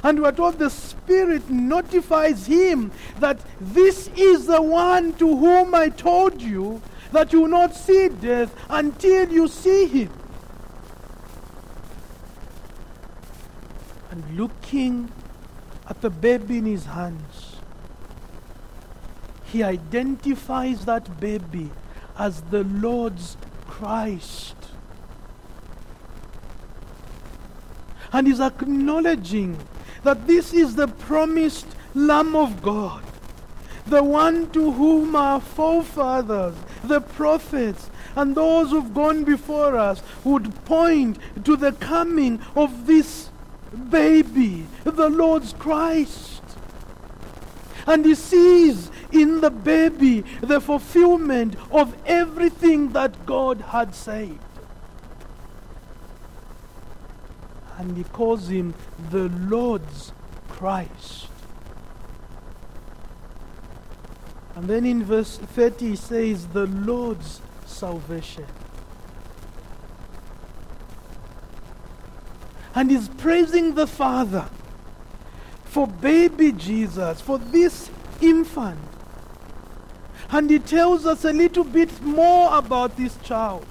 And 0.03 0.21
we're 0.21 0.31
told 0.31 0.59
the 0.59 0.69
Spirit 0.69 1.49
notifies 1.49 2.45
him 2.45 2.91
that 3.19 3.39
this 3.59 4.09
is 4.15 4.45
the 4.47 4.61
one 4.61 5.13
to 5.13 5.35
whom 5.37 5.73
I 5.73 5.89
told 5.89 6.41
you 6.41 6.81
that 7.11 7.31
you 7.33 7.41
will 7.41 7.47
not 7.47 7.75
see 7.75 8.09
death 8.09 8.53
until 8.69 9.31
you 9.31 9.47
see 9.47 9.87
him. 9.87 10.11
And 14.11 14.37
looking 14.37 15.11
at 15.87 16.01
the 16.01 16.09
baby 16.09 16.57
in 16.57 16.65
his 16.65 16.85
hands, 16.85 17.57
he 19.45 19.63
identifies 19.63 20.85
that 20.85 21.19
baby 21.19 21.69
as 22.17 22.41
the 22.41 22.63
Lord's 22.63 23.37
Christ. 23.67 24.55
And 28.11 28.27
is 28.27 28.39
acknowledging 28.39 29.57
that 30.03 30.27
this 30.27 30.53
is 30.53 30.75
the 30.75 30.87
promised 30.87 31.67
Lamb 31.93 32.35
of 32.35 32.61
God, 32.61 33.03
the 33.89 34.03
one 34.03 34.49
to 34.51 34.71
whom 34.71 35.15
our 35.15 35.39
forefathers, 35.39 36.55
the 36.83 37.01
prophets, 37.01 37.89
and 38.15 38.35
those 38.35 38.71
who've 38.71 38.93
gone 38.93 39.23
before 39.23 39.77
us 39.77 40.01
would 40.23 40.53
point 40.65 41.17
to 41.43 41.55
the 41.55 41.71
coming 41.73 42.41
of 42.55 42.87
this 42.87 43.29
baby, 43.89 44.65
the 44.83 45.09
Lord's 45.09 45.53
Christ. 45.53 46.41
And 47.85 48.05
he 48.05 48.15
sees 48.15 48.91
in 49.11 49.41
the 49.41 49.49
baby 49.49 50.21
the 50.41 50.59
fulfillment 50.59 51.55
of 51.71 51.95
everything 52.05 52.89
that 52.89 53.25
God 53.25 53.61
had 53.61 53.95
said. 53.95 54.37
And 57.77 57.95
he 57.95 58.03
calls 58.03 58.49
him 58.49 58.73
the 59.11 59.29
Lord's 59.29 60.11
Christ. 60.49 61.27
And 64.57 64.67
then 64.67 64.87
in 64.87 65.03
verse 65.03 65.37
30 65.37 65.89
he 65.89 65.95
says, 65.95 66.47
the 66.47 66.65
Lord's 66.65 67.41
salvation. 67.67 68.47
And 72.73 72.89
he's 72.89 73.07
praising 73.07 73.75
the 73.75 73.85
Father 73.85 74.49
for 75.63 75.85
baby 75.85 76.53
Jesus, 76.53 77.21
for 77.21 77.37
this 77.37 77.91
infant. 78.19 78.79
And 80.31 80.49
he 80.49 80.57
tells 80.57 81.05
us 81.05 81.23
a 81.23 81.31
little 81.31 81.63
bit 81.63 82.01
more 82.01 82.57
about 82.57 82.97
this 82.97 83.15
child. 83.17 83.63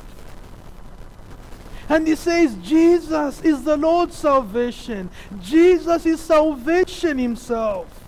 And 1.89 2.07
he 2.07 2.15
says, 2.15 2.55
Jesus 2.63 3.43
is 3.43 3.65
the 3.65 3.77
Lord's 3.77 4.17
salvation. 4.17 5.11
Jesus 5.43 6.07
is 6.07 6.21
salvation 6.21 7.19
himself. 7.19 8.06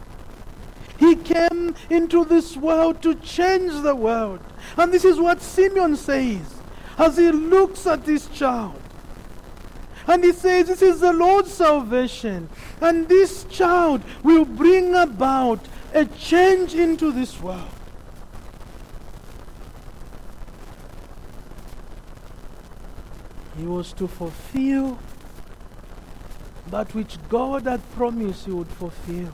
He 0.98 1.14
came 1.14 1.76
into 1.88 2.24
this 2.24 2.56
world 2.56 3.02
to 3.02 3.14
change 3.14 3.82
the 3.82 3.94
world. 3.94 4.40
And 4.76 4.92
this 4.92 5.04
is 5.04 5.18
what 5.20 5.40
Simeon 5.40 5.96
says 5.96 6.56
as 6.98 7.16
he 7.16 7.30
looks 7.30 7.86
at 7.86 8.04
this 8.04 8.26
child. 8.28 8.80
And 10.08 10.24
he 10.24 10.32
says, 10.32 10.66
This 10.66 10.82
is 10.82 11.00
the 11.00 11.12
Lord's 11.12 11.52
salvation. 11.52 12.48
And 12.80 13.08
this 13.08 13.44
child 13.44 14.02
will 14.24 14.44
bring 14.44 14.94
about 14.94 15.60
a 15.94 16.04
change 16.06 16.74
into 16.74 17.12
this 17.12 17.40
world. 17.40 17.70
He 23.56 23.66
was 23.66 23.92
to 23.94 24.08
fulfill 24.08 24.98
that 26.68 26.94
which 26.94 27.18
God 27.28 27.64
had 27.64 27.88
promised 27.92 28.46
he 28.46 28.52
would 28.52 28.68
fulfill. 28.68 29.32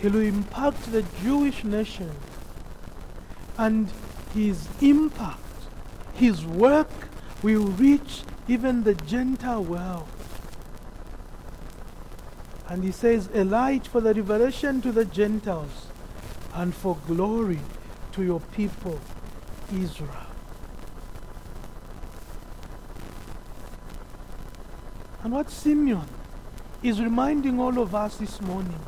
He 0.00 0.08
will 0.08 0.22
impact 0.22 0.90
the 0.92 1.04
Jewish 1.22 1.64
nation. 1.64 2.10
And 3.58 3.90
his 4.32 4.68
impact, 4.80 5.40
his 6.14 6.46
work 6.46 6.90
will 7.42 7.66
reach 7.66 8.22
even 8.48 8.84
the 8.84 8.94
Gentile 8.94 9.62
world. 9.62 10.08
And 12.68 12.84
he 12.84 12.92
says, 12.92 13.28
a 13.34 13.44
light 13.44 13.86
for 13.86 14.00
the 14.00 14.14
revelation 14.14 14.80
to 14.82 14.92
the 14.92 15.04
Gentiles 15.04 15.88
and 16.54 16.74
for 16.74 16.96
glory 17.06 17.60
to 18.12 18.22
your 18.22 18.40
people, 18.40 18.98
Israel. 19.72 20.26
And 25.22 25.32
what 25.32 25.50
Simeon 25.50 26.06
is 26.82 27.00
reminding 27.00 27.60
all 27.60 27.78
of 27.78 27.94
us 27.94 28.16
this 28.16 28.40
morning 28.40 28.80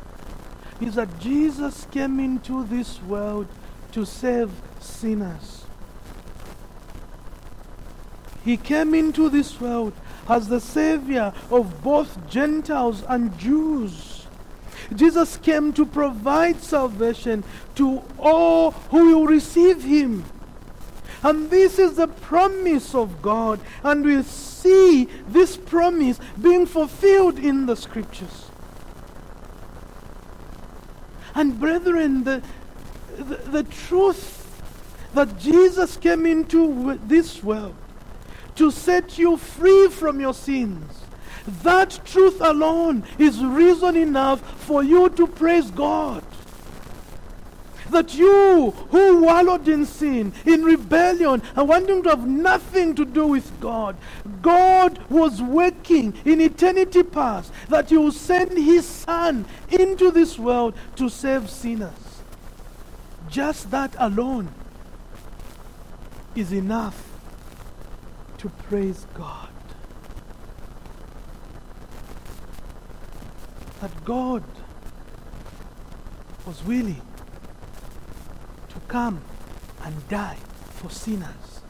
is 0.81 0.95
that 0.95 1.19
Jesus 1.19 1.87
came 1.91 2.19
into 2.19 2.63
this 2.65 3.01
world 3.03 3.47
to 3.91 4.05
save 4.05 4.51
sinners. 4.79 5.65
He 8.43 8.57
came 8.57 8.93
into 8.93 9.29
this 9.29 9.59
world 9.61 9.93
as 10.27 10.47
the 10.47 10.59
Savior 10.59 11.33
of 11.49 11.81
both 11.83 12.29
Gentiles 12.29 13.03
and 13.07 13.37
Jews. 13.37 14.25
Jesus 14.95 15.37
came 15.37 15.71
to 15.73 15.85
provide 15.85 16.61
salvation 16.61 17.43
to 17.75 18.01
all 18.19 18.71
who 18.71 19.15
will 19.15 19.25
receive 19.25 19.83
Him. 19.83 20.25
And 21.23 21.49
this 21.49 21.79
is 21.79 21.95
the 21.95 22.07
promise 22.07 22.93
of 22.93 23.21
God. 23.21 23.61
And 23.81 24.03
we 24.03 24.21
see 24.23 25.07
this 25.27 25.55
promise 25.55 26.19
being 26.41 26.65
fulfilled 26.65 27.39
in 27.39 27.65
the 27.65 27.77
scriptures. 27.77 28.49
And 31.35 31.59
brethren, 31.59 32.23
the, 32.23 32.41
the, 33.17 33.35
the 33.35 33.63
truth 33.63 34.39
that 35.13 35.39
Jesus 35.39 35.97
came 35.97 36.25
into 36.25 36.99
this 37.05 37.43
world 37.43 37.75
to 38.55 38.71
set 38.71 39.17
you 39.17 39.37
free 39.37 39.87
from 39.89 40.19
your 40.19 40.33
sins. 40.33 41.03
That 41.63 41.99
truth 42.05 42.39
alone 42.39 43.03
is 43.17 43.43
reason 43.43 43.95
enough 43.95 44.41
for 44.61 44.83
you 44.83 45.09
to 45.09 45.27
praise 45.27 45.69
God 45.71 46.23
that 47.93 48.13
you 48.15 48.71
who 48.91 49.23
wallowed 49.23 49.67
in 49.67 49.85
sin, 49.85 50.33
in 50.45 50.63
rebellion, 50.63 51.41
and 51.55 51.67
wanting 51.69 52.03
to 52.03 52.09
have 52.09 52.27
nothing 52.27 52.93
to 52.95 53.05
do 53.05 53.27
with 53.27 53.59
God, 53.59 53.95
God 54.41 54.99
was 55.09 55.41
working 55.41 56.13
in 56.25 56.41
eternity 56.41 57.03
past 57.03 57.51
that 57.69 57.89
He 57.89 57.97
will 57.97 58.11
send 58.11 58.57
His 58.57 58.85
Son 58.85 59.45
into 59.69 60.11
this 60.11 60.37
world 60.37 60.75
to 60.97 61.09
save 61.09 61.49
sinners. 61.49 61.91
Just 63.29 63.71
that 63.71 63.95
alone 63.97 64.49
is 66.35 66.51
enough 66.51 67.09
to 68.39 68.49
praise 68.49 69.05
God. 69.13 69.49
That 73.79 74.05
God 74.05 74.43
was 76.45 76.63
willing 76.63 77.01
come 78.93 79.19
and 79.83 80.07
die 80.07 80.37
for 80.69 80.87
sinners. 80.91 81.61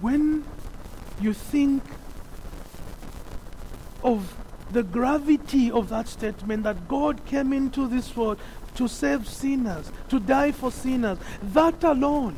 When 0.00 0.44
you 1.20 1.34
think 1.34 1.82
of 4.04 4.32
the 4.70 4.84
gravity 4.84 5.72
of 5.72 5.88
that 5.88 6.06
statement 6.06 6.62
that 6.62 6.86
God 6.86 7.26
came 7.26 7.52
into 7.52 7.88
this 7.88 8.16
world 8.16 8.38
to 8.76 8.86
save 8.86 9.26
sinners, 9.26 9.90
to 10.08 10.20
die 10.20 10.52
for 10.52 10.70
sinners, 10.70 11.18
that 11.42 11.82
alone 11.82 12.36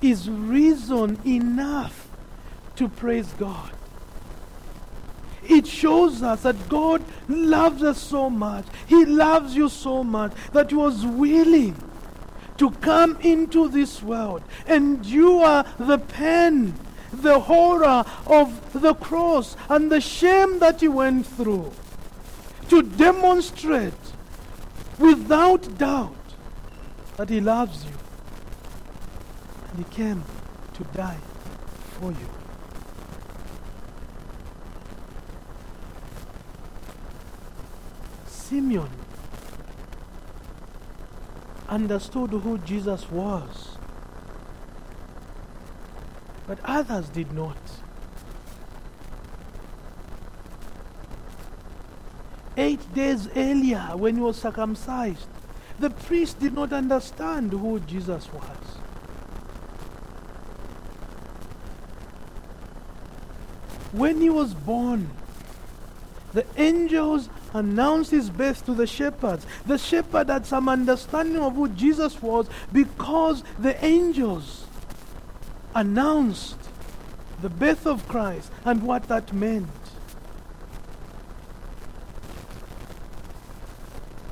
is 0.00 0.30
reason 0.30 1.18
enough 1.26 2.08
to 2.76 2.88
praise 2.88 3.32
God. 3.32 3.72
It 5.48 5.66
shows 5.66 6.22
us 6.22 6.42
that 6.42 6.68
God 6.68 7.02
loves 7.28 7.82
us 7.82 8.00
so 8.00 8.28
much. 8.30 8.64
He 8.86 9.04
loves 9.04 9.54
you 9.54 9.68
so 9.68 10.04
much 10.04 10.32
that 10.52 10.70
He 10.70 10.76
was 10.76 11.04
willing 11.04 11.76
to 12.58 12.70
come 12.70 13.16
into 13.20 13.68
this 13.68 14.02
world, 14.02 14.42
endure 14.66 15.64
the 15.78 15.98
pain, 15.98 16.74
the 17.12 17.40
horror 17.40 18.04
of 18.26 18.72
the 18.72 18.94
cross 18.94 19.56
and 19.68 19.90
the 19.90 20.00
shame 20.00 20.58
that 20.58 20.80
he 20.80 20.88
went 20.88 21.26
through 21.26 21.72
to 22.68 22.82
demonstrate 22.82 23.94
without 24.98 25.78
doubt 25.78 26.14
that 27.16 27.28
he 27.28 27.40
loves 27.40 27.84
you. 27.84 27.92
And 29.70 29.78
he 29.84 29.94
came 29.94 30.24
to 30.74 30.84
die 30.84 31.18
for 31.98 32.10
you. 32.10 32.45
Simeon 38.48 38.88
understood 41.68 42.30
who 42.30 42.58
Jesus 42.58 43.10
was, 43.10 43.76
but 46.46 46.58
others 46.64 47.08
did 47.08 47.32
not. 47.32 47.56
Eight 52.56 52.94
days 52.94 53.28
earlier, 53.34 53.90
when 53.96 54.14
he 54.14 54.22
was 54.22 54.36
circumcised, 54.36 55.26
the 55.80 55.90
priest 55.90 56.38
did 56.38 56.54
not 56.54 56.72
understand 56.72 57.50
who 57.50 57.80
Jesus 57.80 58.32
was. 58.32 58.78
When 63.90 64.20
he 64.20 64.30
was 64.30 64.54
born, 64.54 65.10
the 66.32 66.46
angels 66.56 67.28
announced 67.56 68.10
his 68.10 68.30
birth 68.30 68.64
to 68.66 68.74
the 68.74 68.86
shepherds. 68.86 69.46
The 69.66 69.78
shepherd 69.78 70.28
had 70.28 70.46
some 70.46 70.68
understanding 70.68 71.42
of 71.42 71.54
who 71.54 71.68
Jesus 71.68 72.20
was 72.22 72.48
because 72.72 73.42
the 73.58 73.82
angels 73.84 74.66
announced 75.74 76.56
the 77.42 77.50
birth 77.50 77.86
of 77.86 78.06
Christ 78.08 78.50
and 78.64 78.82
what 78.82 79.08
that 79.08 79.32
meant. 79.32 79.68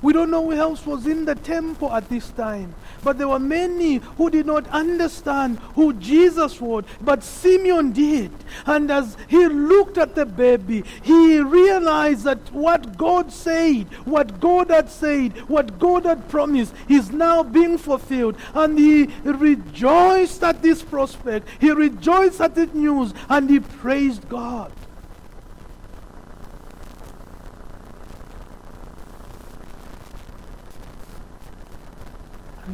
We 0.03 0.13
don't 0.13 0.31
know 0.31 0.45
who 0.45 0.53
else 0.53 0.85
was 0.85 1.07
in 1.07 1.25
the 1.25 1.35
temple 1.35 1.91
at 1.91 2.11
this 2.11 2.29
time. 2.31 2.75
But 3.05 3.19
there 3.19 3.29
were 3.29 3.39
many 3.39 3.97
who 4.17 4.31
did 4.31 4.47
not 4.47 4.67
understand 4.69 5.59
who 5.75 5.93
Jesus 5.93 6.61
was, 6.61 6.85
but 7.03 7.23
Simeon 7.23 7.93
did. 7.93 8.33
And 8.67 8.91
as 8.91 9.17
he 9.29 9.47
looked 9.47 9.99
at 9.99 10.15
the 10.15 10.25
baby, 10.25 10.85
he 11.03 11.41
realized 11.41 12.25
that 12.25 12.53
what 12.53 12.97
God 12.97 13.31
said, 13.31 13.85
what 14.07 14.41
God 14.41 14.71
had 14.71 14.89
said, 14.89 15.33
what 15.49 15.79
God 15.79 16.07
had 16.07 16.29
promised 16.29 16.75
is 16.89 17.11
now 17.11 17.43
being 17.43 17.77
fulfilled. 17.77 18.37
And 18.55 18.79
he 18.79 19.11
rejoiced 19.23 20.43
at 20.43 20.63
this 20.63 20.83
prospect, 20.83 21.47
he 21.61 21.71
rejoiced 21.71 22.41
at 22.41 22.55
the 22.55 22.67
news, 22.67 23.13
and 23.29 23.51
he 23.51 23.61
praised 23.61 24.29
God. 24.29 24.73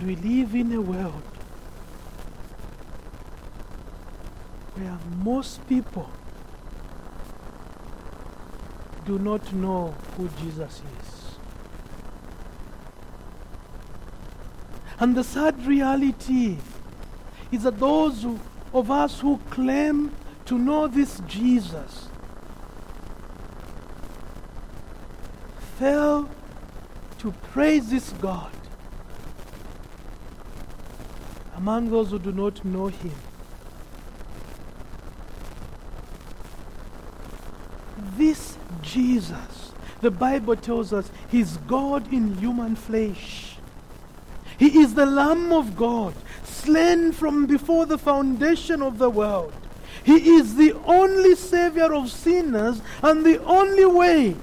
And 0.00 0.08
we 0.08 0.16
live 0.16 0.54
in 0.54 0.72
a 0.72 0.80
world 0.80 1.22
where 4.74 4.98
most 5.22 5.68
people 5.68 6.08
do 9.04 9.18
not 9.18 9.52
know 9.52 9.94
who 10.16 10.30
Jesus 10.40 10.80
is. 11.00 11.36
And 15.00 15.14
the 15.14 15.22
sad 15.22 15.66
reality 15.66 16.56
is 17.52 17.64
that 17.64 17.78
those 17.78 18.22
who, 18.22 18.40
of 18.72 18.90
us 18.90 19.20
who 19.20 19.38
claim 19.50 20.12
to 20.46 20.56
know 20.56 20.88
this 20.88 21.20
Jesus 21.26 22.08
fail 25.78 26.26
to 27.18 27.32
praise 27.52 27.90
this 27.90 28.14
God 28.14 28.50
among 31.60 31.90
those 31.90 32.10
who 32.10 32.18
do 32.18 32.32
not 32.32 32.64
know 32.64 32.86
him. 32.86 33.12
This 38.16 38.56
Jesus, 38.80 39.72
the 40.00 40.10
Bible 40.10 40.56
tells 40.56 40.94
us, 40.94 41.10
is 41.30 41.58
God 41.68 42.10
in 42.10 42.38
human 42.38 42.76
flesh. 42.76 43.56
He 44.58 44.80
is 44.80 44.94
the 44.94 45.04
Lamb 45.04 45.52
of 45.52 45.76
God, 45.76 46.14
slain 46.44 47.12
from 47.12 47.44
before 47.44 47.84
the 47.84 47.98
foundation 47.98 48.80
of 48.80 48.96
the 48.96 49.10
world. 49.10 49.52
He 50.02 50.36
is 50.36 50.54
the 50.54 50.72
only 50.86 51.34
Savior 51.34 51.92
of 51.92 52.10
sinners 52.10 52.80
and 53.02 53.24
the 53.24 53.42
only 53.44 53.84
way 53.84 54.34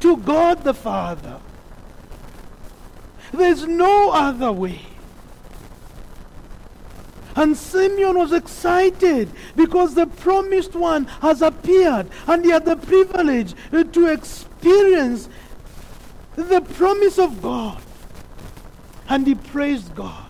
to 0.00 0.16
God 0.16 0.64
the 0.64 0.74
Father. 0.74 1.38
There's 3.32 3.66
no 3.68 4.10
other 4.10 4.50
way. 4.50 4.87
And 7.38 7.56
Simeon 7.56 8.18
was 8.18 8.32
excited 8.32 9.30
because 9.54 9.94
the 9.94 10.06
promised 10.06 10.74
one 10.74 11.04
has 11.22 11.40
appeared 11.40 12.08
and 12.26 12.44
he 12.44 12.50
had 12.50 12.64
the 12.64 12.74
privilege 12.74 13.54
to 13.70 14.06
experience 14.08 15.28
the 16.34 16.60
promise 16.60 17.16
of 17.16 17.40
God. 17.40 17.80
And 19.08 19.24
he 19.24 19.36
praised 19.36 19.94
God. 19.94 20.24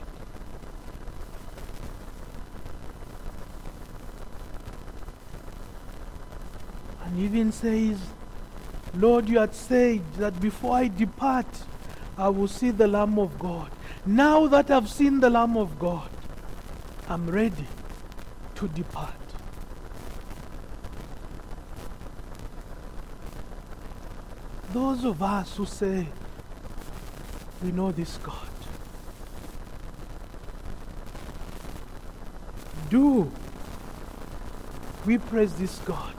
And 7.04 7.18
even 7.20 7.52
says, 7.52 7.98
Lord, 8.92 9.30
you 9.30 9.38
had 9.38 9.54
said 9.54 10.02
that 10.18 10.38
before 10.42 10.76
I 10.76 10.88
depart, 10.88 11.46
I 12.18 12.28
will 12.28 12.48
see 12.48 12.70
the 12.70 12.86
Lamb 12.86 13.18
of 13.18 13.38
God. 13.38 13.70
Now 14.04 14.46
that 14.48 14.70
I've 14.70 14.90
seen 14.90 15.20
the 15.20 15.30
Lamb 15.30 15.56
of 15.56 15.78
God, 15.78 16.10
I'm 17.10 17.30
ready 17.30 17.66
to 18.56 18.68
depart. 18.68 19.14
Those 24.74 25.06
of 25.06 25.22
us 25.22 25.56
who 25.56 25.64
say 25.64 26.06
we 27.62 27.72
know 27.72 27.92
this 27.92 28.18
God, 28.18 28.50
do 32.90 33.32
we 35.06 35.16
praise 35.16 35.54
this 35.54 35.78
God? 35.78 36.14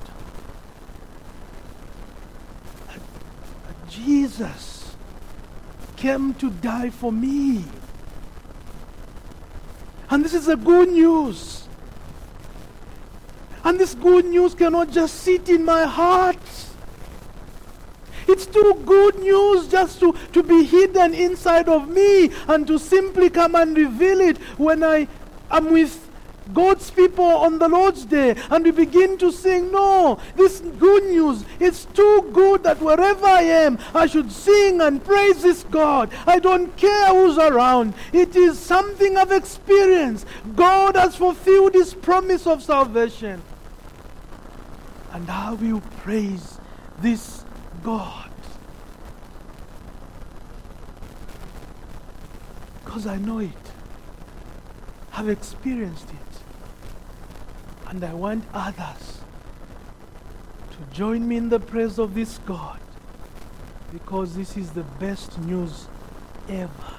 Uh, 2.87 2.93
uh, 2.93 2.97
Jesus 3.87 4.95
came 5.97 6.33
to 6.33 6.49
die 6.49 6.89
for 6.89 7.11
me. 7.11 7.63
And 10.09 10.25
this 10.25 10.33
is 10.33 10.47
a 10.47 10.55
good 10.55 10.89
news. 10.89 11.67
And 13.63 13.79
this 13.79 13.93
good 13.93 14.25
news 14.25 14.55
cannot 14.55 14.91
just 14.91 15.15
sit 15.15 15.49
in 15.49 15.63
my 15.63 15.85
heart. 15.85 16.37
It's 18.27 18.45
too 18.45 18.81
good 18.85 19.19
news 19.19 19.67
just 19.67 19.99
to, 19.99 20.15
to 20.33 20.43
be 20.43 20.63
hidden 20.63 21.13
inside 21.13 21.67
of 21.67 21.89
me 21.89 22.31
and 22.47 22.65
to 22.67 22.77
simply 22.77 23.29
come 23.29 23.55
and 23.55 23.75
reveal 23.75 24.21
it 24.21 24.37
when 24.57 24.83
I 24.83 25.07
am 25.51 25.71
with 25.71 26.08
God's 26.53 26.89
people 26.89 27.25
on 27.25 27.59
the 27.59 27.67
Lord's 27.67 28.05
Day 28.05 28.35
and 28.49 28.65
we 28.65 28.71
begin 28.71 29.17
to 29.19 29.31
sing, 29.31 29.71
No, 29.71 30.19
this 30.35 30.59
good 30.79 31.03
news, 31.05 31.45
it's 31.59 31.85
too 31.85 32.29
good 32.33 32.63
that 32.63 32.79
wherever 32.81 33.25
I 33.25 33.41
am, 33.41 33.77
I 33.93 34.07
should 34.07 34.31
sing 34.31 34.81
and 34.81 35.03
praise 35.03 35.41
this 35.41 35.63
God. 35.63 36.11
I 36.25 36.39
don't 36.39 36.75
care 36.77 37.07
who's 37.09 37.37
around. 37.37 37.93
It 38.13 38.35
is 38.35 38.57
something 38.57 39.17
I've 39.17 39.31
experienced. 39.31 40.25
God 40.55 40.95
has 40.95 41.15
fulfilled 41.15 41.73
his 41.73 41.93
promise 41.93 42.47
of 42.47 42.63
salvation. 42.63 43.41
And 45.11 45.29
I 45.29 45.53
will 45.53 45.81
praise 45.97 46.59
this 46.99 47.43
God. 47.83 48.29
Because 52.83 53.07
I 53.07 53.17
know 53.17 53.39
it. 53.39 53.49
I've 55.13 55.29
experienced 55.29 56.09
it. 56.09 56.28
And 57.89 58.03
I 58.03 58.13
want 58.13 58.43
others 58.53 59.21
to 60.71 60.95
join 60.95 61.27
me 61.27 61.37
in 61.37 61.49
the 61.49 61.59
praise 61.59 61.97
of 61.97 62.13
this 62.13 62.37
God 62.45 62.79
because 63.91 64.35
this 64.35 64.55
is 64.55 64.71
the 64.71 64.83
best 64.83 65.39
news 65.39 65.87
ever. 66.47 66.93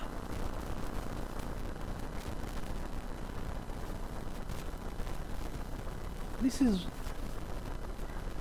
This 6.42 6.60
is 6.60 6.86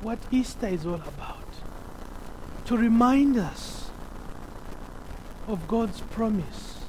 what 0.02 0.18
Easter 0.32 0.68
is 0.68 0.86
all 0.88 0.96
about. 0.96 1.38
To 2.66 2.78
remind 2.78 3.38
us 3.38 3.92
of 5.48 5.68
God's 5.68 6.02
promise 6.02 6.80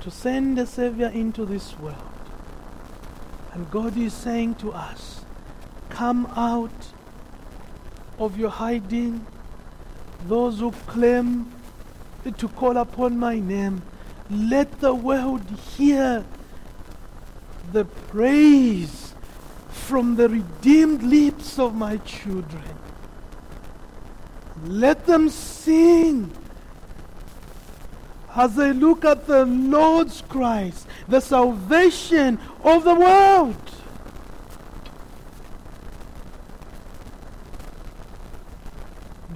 to 0.00 0.10
send 0.10 0.58
a 0.58 0.66
Savior 0.66 1.08
into 1.08 1.46
this 1.46 1.78
world 1.78 2.09
And 3.52 3.70
God 3.70 3.96
is 3.96 4.12
saying 4.12 4.56
to 4.56 4.72
us, 4.72 5.24
Come 5.88 6.26
out 6.36 6.88
of 8.18 8.38
your 8.38 8.50
hiding. 8.50 9.26
Those 10.26 10.60
who 10.60 10.70
claim 10.86 11.50
to 12.36 12.48
call 12.48 12.76
upon 12.76 13.18
my 13.18 13.38
name, 13.40 13.82
let 14.30 14.80
the 14.80 14.94
world 14.94 15.42
hear 15.76 16.24
the 17.72 17.84
praise 17.84 19.14
from 19.68 20.16
the 20.16 20.28
redeemed 20.28 21.02
lips 21.02 21.58
of 21.58 21.74
my 21.74 21.96
children. 21.98 22.62
Let 24.64 25.06
them 25.06 25.28
sing 25.28 26.30
as 28.34 28.54
they 28.54 28.72
look 28.72 29.04
at 29.04 29.26
the 29.26 29.44
Lord's 29.44 30.22
Christ, 30.22 30.86
the 31.08 31.20
salvation 31.20 32.38
of 32.62 32.84
the 32.84 32.94
world. 32.94 33.56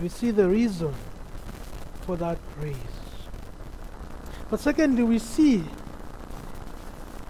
We 0.01 0.09
see 0.09 0.31
the 0.31 0.49
reason 0.49 0.95
for 2.03 2.17
that 2.17 2.39
praise. 2.59 2.77
But 4.51 4.61
secondly, 4.61 5.03
we 5.03 5.19
see 5.19 5.65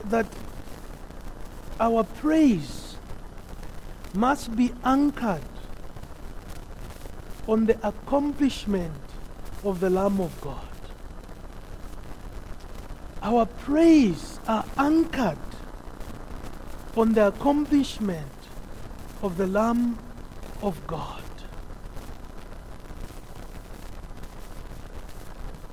that 0.07 0.27
our 1.81 2.05
praise 2.05 2.97
must 4.13 4.55
be 4.57 4.73
anchored 4.85 5.41
on 7.47 7.67
the 7.67 7.79
accomplishment 7.87 8.95
of 9.63 9.81
the 9.81 9.91
Lamb 9.91 10.21
of 10.21 10.39
God. 10.41 10.74
Our 13.25 13.47
praise 13.47 14.39
are 14.47 14.67
anchored 14.77 15.39
on 16.95 17.15
the 17.15 17.29
accomplishment 17.29 18.29
of 19.23 19.39
the 19.39 19.47
Lamb 19.47 19.99
of 20.63 20.87
God. 20.87 21.23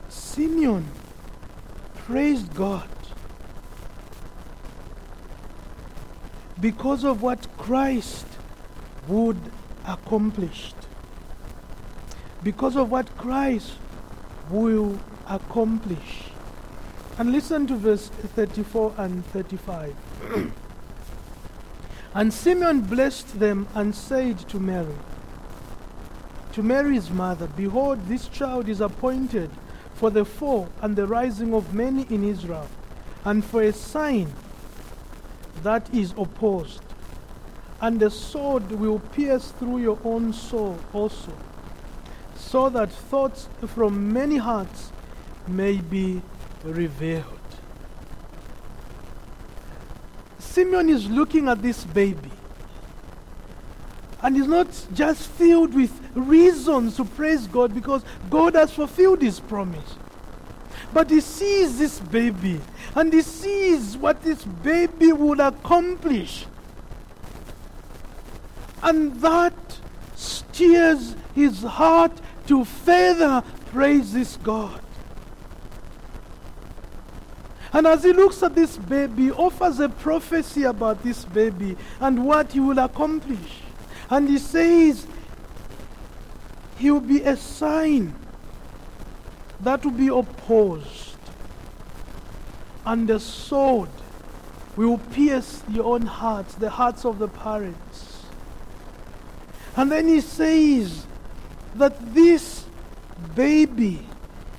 Simeon 0.07 0.87
praised 2.05 2.53
God 2.55 2.87
because 6.61 7.03
of 7.03 7.21
what 7.21 7.45
Christ 7.57 8.25
would 9.09 9.39
accomplish. 9.85 10.73
Because 12.43 12.77
of 12.77 12.89
what 12.89 13.17
Christ 13.17 13.73
will 14.49 14.97
accomplish. 15.27 16.30
And 17.21 17.31
listen 17.31 17.67
to 17.67 17.75
verse 17.75 18.07
34 18.07 18.95
and 18.97 19.23
35. 19.27 19.95
and 22.15 22.33
Simeon 22.33 22.81
blessed 22.81 23.39
them 23.39 23.67
and 23.75 23.93
said 23.93 24.39
to 24.49 24.59
Mary, 24.59 24.95
to 26.53 26.63
Mary's 26.63 27.11
mother, 27.11 27.45
Behold, 27.55 28.07
this 28.07 28.27
child 28.27 28.67
is 28.67 28.81
appointed 28.81 29.51
for 29.93 30.09
the 30.09 30.25
fall 30.25 30.67
and 30.81 30.95
the 30.95 31.05
rising 31.05 31.53
of 31.53 31.75
many 31.75 32.07
in 32.09 32.23
Israel, 32.27 32.67
and 33.23 33.45
for 33.45 33.61
a 33.61 33.71
sign 33.71 34.33
that 35.61 35.93
is 35.93 36.15
opposed. 36.17 36.81
And 37.81 37.99
the 37.99 38.09
sword 38.09 38.71
will 38.71 38.97
pierce 38.97 39.51
through 39.59 39.77
your 39.77 39.99
own 40.03 40.33
soul 40.33 40.79
also, 40.91 41.37
so 42.35 42.67
that 42.69 42.91
thoughts 42.91 43.47
from 43.67 44.11
many 44.11 44.37
hearts 44.37 44.91
may 45.47 45.77
be 45.77 46.23
revealed. 46.63 47.25
Simeon 50.39 50.89
is 50.89 51.07
looking 51.07 51.47
at 51.47 51.61
this 51.61 51.85
baby 51.85 52.31
and 54.21 54.37
is 54.37 54.47
not 54.47 54.67
just 54.93 55.27
filled 55.29 55.73
with 55.73 55.91
reasons 56.13 56.97
to 56.97 57.05
praise 57.05 57.47
God 57.47 57.73
because 57.73 58.03
God 58.29 58.55
has 58.55 58.71
fulfilled 58.73 59.21
his 59.21 59.39
promise. 59.39 59.95
But 60.93 61.09
he 61.09 61.21
sees 61.21 61.79
this 61.79 61.99
baby 61.99 62.59
and 62.95 63.13
he 63.13 63.21
sees 63.21 63.97
what 63.97 64.21
this 64.21 64.43
baby 64.43 65.11
would 65.13 65.39
accomplish. 65.39 66.45
And 68.83 69.15
that 69.21 69.53
steers 70.15 71.15
his 71.33 71.61
heart 71.61 72.11
to 72.47 72.65
further 72.65 73.43
praise 73.71 74.11
this 74.11 74.37
God. 74.37 74.80
And 77.73 77.87
as 77.87 78.03
he 78.03 78.11
looks 78.11 78.43
at 78.43 78.53
this 78.53 78.77
baby, 78.77 79.31
offers 79.31 79.79
a 79.79 79.87
prophecy 79.87 80.63
about 80.63 81.03
this 81.03 81.23
baby 81.25 81.77
and 81.99 82.25
what 82.25 82.51
he 82.51 82.59
will 82.59 82.79
accomplish. 82.79 83.61
And 84.09 84.27
he 84.27 84.37
says, 84.37 85.07
he 86.77 86.91
will 86.91 86.99
be 86.99 87.21
a 87.21 87.37
sign 87.37 88.13
that 89.61 89.85
will 89.85 89.91
be 89.91 90.09
opposed. 90.09 91.15
And 92.85 93.07
the 93.07 93.19
sword 93.19 93.89
will 94.75 94.97
pierce 94.97 95.63
your 95.69 95.85
own 95.85 96.01
hearts, 96.01 96.55
the 96.55 96.69
hearts 96.69 97.05
of 97.05 97.19
the 97.19 97.27
parents. 97.27 98.23
And 99.77 99.91
then 99.91 100.07
he 100.07 100.19
says 100.19 101.05
that 101.75 102.13
this 102.13 102.65
baby 103.35 104.05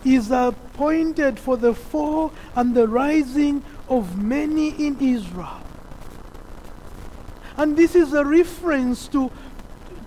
is 0.04 0.30
appointed 0.30 1.38
for 1.38 1.56
the 1.56 1.74
fall 1.74 2.32
and 2.54 2.74
the 2.74 2.88
rising 2.88 3.62
of 3.88 4.22
many 4.22 4.70
in 4.70 4.98
Israel. 5.00 5.60
And 7.56 7.76
this 7.76 7.94
is 7.94 8.12
a 8.12 8.24
reference 8.24 9.08
to, 9.08 9.30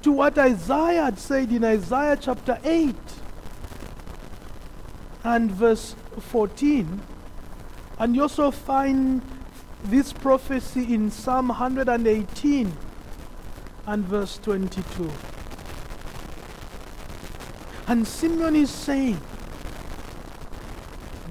to 0.02 0.12
what 0.12 0.38
Isaiah 0.38 1.04
had 1.04 1.20
said 1.20 1.52
in 1.52 1.64
Isaiah 1.64 2.18
chapter 2.20 2.60
8 2.64 2.96
and 5.24 5.52
verse 5.52 5.96
14. 6.20 7.02
And 8.00 8.16
you 8.16 8.24
also 8.24 8.52
find 8.52 9.22
this 9.86 10.12
prophecy 10.12 10.94
in 10.94 11.12
Psalm 11.12 11.50
118 11.50 12.74
and 13.88 14.06
verse 14.06 14.40
22. 14.40 15.12
And 17.88 18.08
Simeon 18.08 18.56
is 18.56 18.72
saying, 18.72 19.20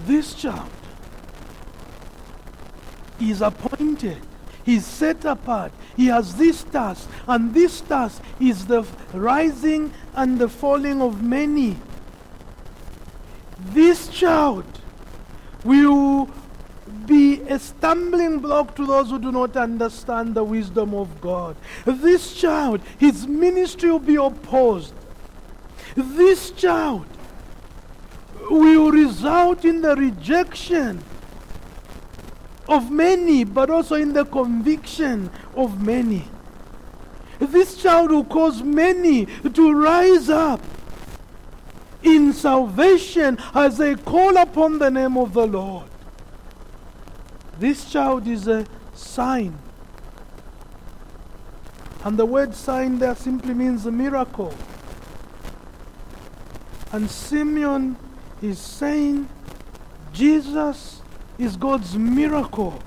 this 0.06 0.34
child 0.34 0.70
is 3.20 3.40
appointed, 3.40 4.20
he's 4.64 4.86
set 4.86 5.24
apart, 5.24 5.72
he 5.96 6.06
has 6.06 6.34
this 6.36 6.64
task, 6.64 7.08
and 7.26 7.54
this 7.54 7.80
task 7.80 8.22
is 8.40 8.66
the 8.66 8.86
rising 9.12 9.92
and 10.14 10.38
the 10.38 10.48
falling 10.48 11.00
of 11.00 11.22
many. 11.22 11.76
This 13.58 14.08
child 14.08 14.64
will 15.64 16.28
be 17.06 17.40
a 17.42 17.58
stumbling 17.58 18.38
block 18.40 18.74
to 18.76 18.86
those 18.86 19.10
who 19.10 19.18
do 19.18 19.32
not 19.32 19.56
understand 19.56 20.34
the 20.34 20.44
wisdom 20.44 20.94
of 20.94 21.20
God. 21.20 21.56
This 21.84 22.34
child, 22.34 22.80
his 22.98 23.26
ministry 23.26 23.90
will 23.90 23.98
be 23.98 24.16
opposed. 24.16 24.94
This 25.94 26.50
child 26.50 27.06
will 28.50 28.90
result 28.90 29.64
in 29.64 29.80
the 29.80 29.96
rejection 29.96 31.02
of 32.68 32.90
many, 32.90 33.44
but 33.44 33.70
also 33.70 33.94
in 33.94 34.12
the 34.12 34.24
conviction 34.24 35.30
of 35.54 35.80
many. 35.83 36.24
This 37.38 37.80
child 37.83 38.11
will 38.11 38.24
cause 38.24 38.62
many 38.62 39.26
to 39.26 39.72
rise 39.72 40.30
up 40.30 40.61
in 42.02 42.33
salvation 42.33 43.38
as 43.54 43.78
they 43.78 43.94
call 43.94 44.37
upon 44.37 44.78
the 44.78 44.90
name 44.90 45.16
of 45.16 45.33
the 45.35 45.46
Lord. 45.46 45.88
This 47.59 47.90
child 47.90 48.26
is 48.26 48.48
a 48.48 48.66
sign. 48.94 49.59
And 52.04 52.18
the 52.18 52.26
word 52.26 52.54
sign 52.54 52.98
there 52.98 53.14
simply 53.14 53.54
means 53.54 53.87
a 53.87 53.90
miracle. 53.90 54.54
And 56.92 57.11
Simeon 57.11 57.96
is 58.44 58.59
saying 58.59 59.26
Jesus 60.12 61.00
is 61.38 61.57
God's 61.57 61.96
miracle. 61.96 62.78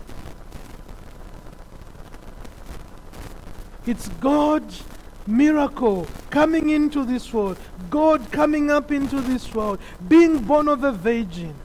It's 3.88 4.08
God's 4.20 4.84
miracle 5.26 6.08
coming 6.30 6.70
into 6.70 7.04
this 7.04 7.34
world, 7.34 7.58
God 7.90 8.32
coming 8.32 8.70
up 8.70 8.92
into 8.92 9.20
this 9.20 9.54
world, 9.56 9.80
being 10.08 10.44
born 10.44 10.68
of 10.68 10.84
a 10.84 10.92
virgin, 10.92 11.56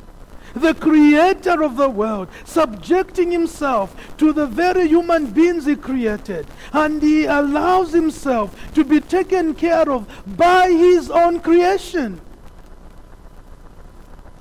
the 0.55 0.73
creator 0.73 1.63
of 1.63 1.77
the 1.77 1.91
world, 1.91 2.29
subjecting 2.45 3.31
himself 3.31 4.17
to 4.17 4.33
the 4.33 4.47
very 4.47 4.89
human 4.89 5.27
beings 5.27 5.67
he 5.67 5.77
created, 5.77 6.47
and 6.73 7.03
he 7.03 7.27
allows 7.27 7.93
himself 7.93 8.57
to 8.73 8.85
be 8.85 9.01
taken 9.01 9.55
care 9.55 9.91
of 9.91 10.09
by 10.39 10.71
his 10.71 11.11
own 11.11 11.41
creation. 11.41 12.22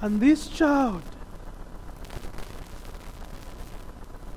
And 0.02 0.20
this 0.20 0.48
child 0.48 1.04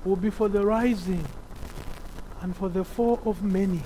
will 0.05 0.16
be 0.16 0.29
for 0.29 0.48
the 0.48 0.64
rising 0.64 1.27
and 2.42 2.55
for 2.55 2.68
the 2.68 2.85
fall 2.85 3.20
of 3.24 3.42
many. 3.42 3.83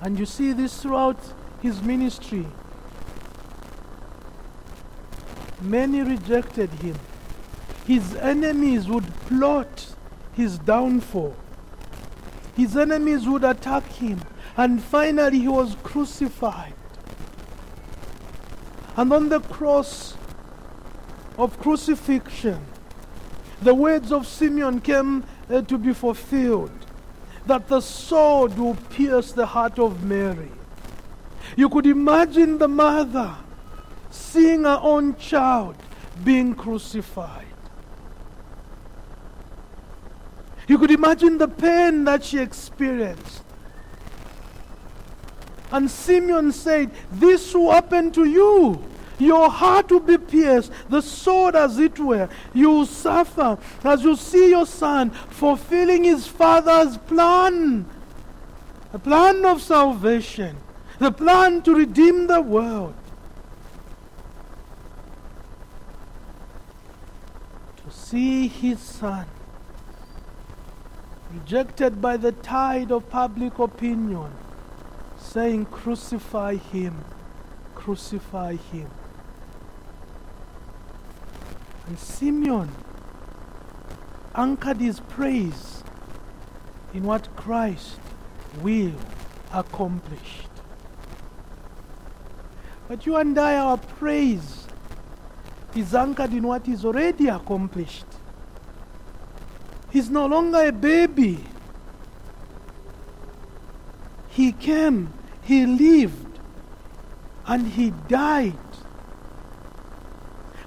And 0.00 0.18
you 0.18 0.24
see 0.24 0.52
this 0.52 0.80
throughout 0.80 1.20
his 1.60 1.82
ministry. 1.82 2.46
Many 5.60 6.00
rejected 6.00 6.70
him. 6.70 6.98
His 7.86 8.16
enemies 8.16 8.88
would 8.88 9.04
plot 9.26 9.94
his 10.32 10.58
downfall. 10.58 11.36
His 12.56 12.76
enemies 12.76 13.28
would 13.28 13.44
attack 13.44 13.84
him. 13.84 14.22
And 14.56 14.82
finally, 14.82 15.40
he 15.40 15.48
was 15.48 15.76
crucified. 15.82 16.74
And 18.96 19.12
on 19.12 19.28
the 19.28 19.40
cross 19.40 20.14
of 21.38 21.58
crucifixion, 21.58 22.64
the 23.62 23.74
words 23.74 24.12
of 24.12 24.26
Simeon 24.26 24.80
came 24.80 25.24
uh, 25.48 25.62
to 25.62 25.78
be 25.78 25.92
fulfilled 25.92 26.72
that 27.46 27.68
the 27.68 27.80
sword 27.80 28.56
will 28.58 28.76
pierce 28.90 29.32
the 29.32 29.46
heart 29.46 29.78
of 29.78 30.04
Mary. 30.04 30.50
You 31.56 31.68
could 31.68 31.86
imagine 31.86 32.58
the 32.58 32.68
mother 32.68 33.34
seeing 34.10 34.64
her 34.64 34.78
own 34.82 35.16
child 35.16 35.76
being 36.22 36.54
crucified. 36.54 37.46
You 40.68 40.78
could 40.78 40.90
imagine 40.90 41.38
the 41.38 41.48
pain 41.48 42.04
that 42.04 42.24
she 42.24 42.38
experienced. 42.38 43.42
And 45.72 45.90
Simeon 45.90 46.52
said, 46.52 46.90
This 47.10 47.54
will 47.54 47.72
happen 47.72 48.12
to 48.12 48.24
you. 48.24 48.82
Your 49.18 49.48
heart 49.48 49.90
will 49.90 50.00
be 50.00 50.18
pierced, 50.18 50.72
the 50.88 51.00
sword 51.00 51.54
as 51.54 51.78
it 51.78 51.98
were. 51.98 52.28
You 52.52 52.70
will 52.70 52.86
suffer 52.86 53.58
as 53.84 54.02
you 54.02 54.16
see 54.16 54.50
your 54.50 54.66
son 54.66 55.10
fulfilling 55.10 56.04
his 56.04 56.26
father's 56.26 56.98
plan. 56.98 57.86
A 58.92 58.98
plan 58.98 59.44
of 59.46 59.62
salvation, 59.62 60.56
the 60.98 61.10
plan 61.10 61.62
to 61.62 61.74
redeem 61.74 62.26
the 62.26 62.40
world. 62.40 62.94
To 67.84 67.90
see 67.90 68.48
his 68.48 68.80
son 68.80 69.26
rejected 71.32 72.02
by 72.02 72.16
the 72.18 72.32
tide 72.32 72.90
of 72.92 73.08
public 73.08 73.58
opinion, 73.58 74.30
saying, 75.32 75.64
Crucify 75.66 76.56
him, 76.56 77.04
crucify 77.74 78.56
him. 78.56 78.90
And 81.86 81.98
Simeon 81.98 82.70
anchored 84.34 84.78
his 84.78 85.00
praise 85.00 85.82
in 86.94 87.04
what 87.04 87.34
Christ 87.36 87.98
will 88.60 88.92
accomplish. 89.52 90.42
But 92.88 93.06
you 93.06 93.16
and 93.16 93.38
I, 93.38 93.56
our 93.56 93.78
praise 93.78 94.66
is 95.74 95.94
anchored 95.94 96.32
in 96.32 96.42
what 96.46 96.68
is 96.68 96.84
already 96.84 97.28
accomplished. 97.28 98.04
He's 99.90 100.10
no 100.10 100.26
longer 100.26 100.68
a 100.68 100.72
baby. 100.72 101.38
He 104.28 104.52
came, 104.52 105.12
he 105.52 105.66
lived, 105.66 106.38
and 107.46 107.66
he 107.66 107.90
died 108.08 108.56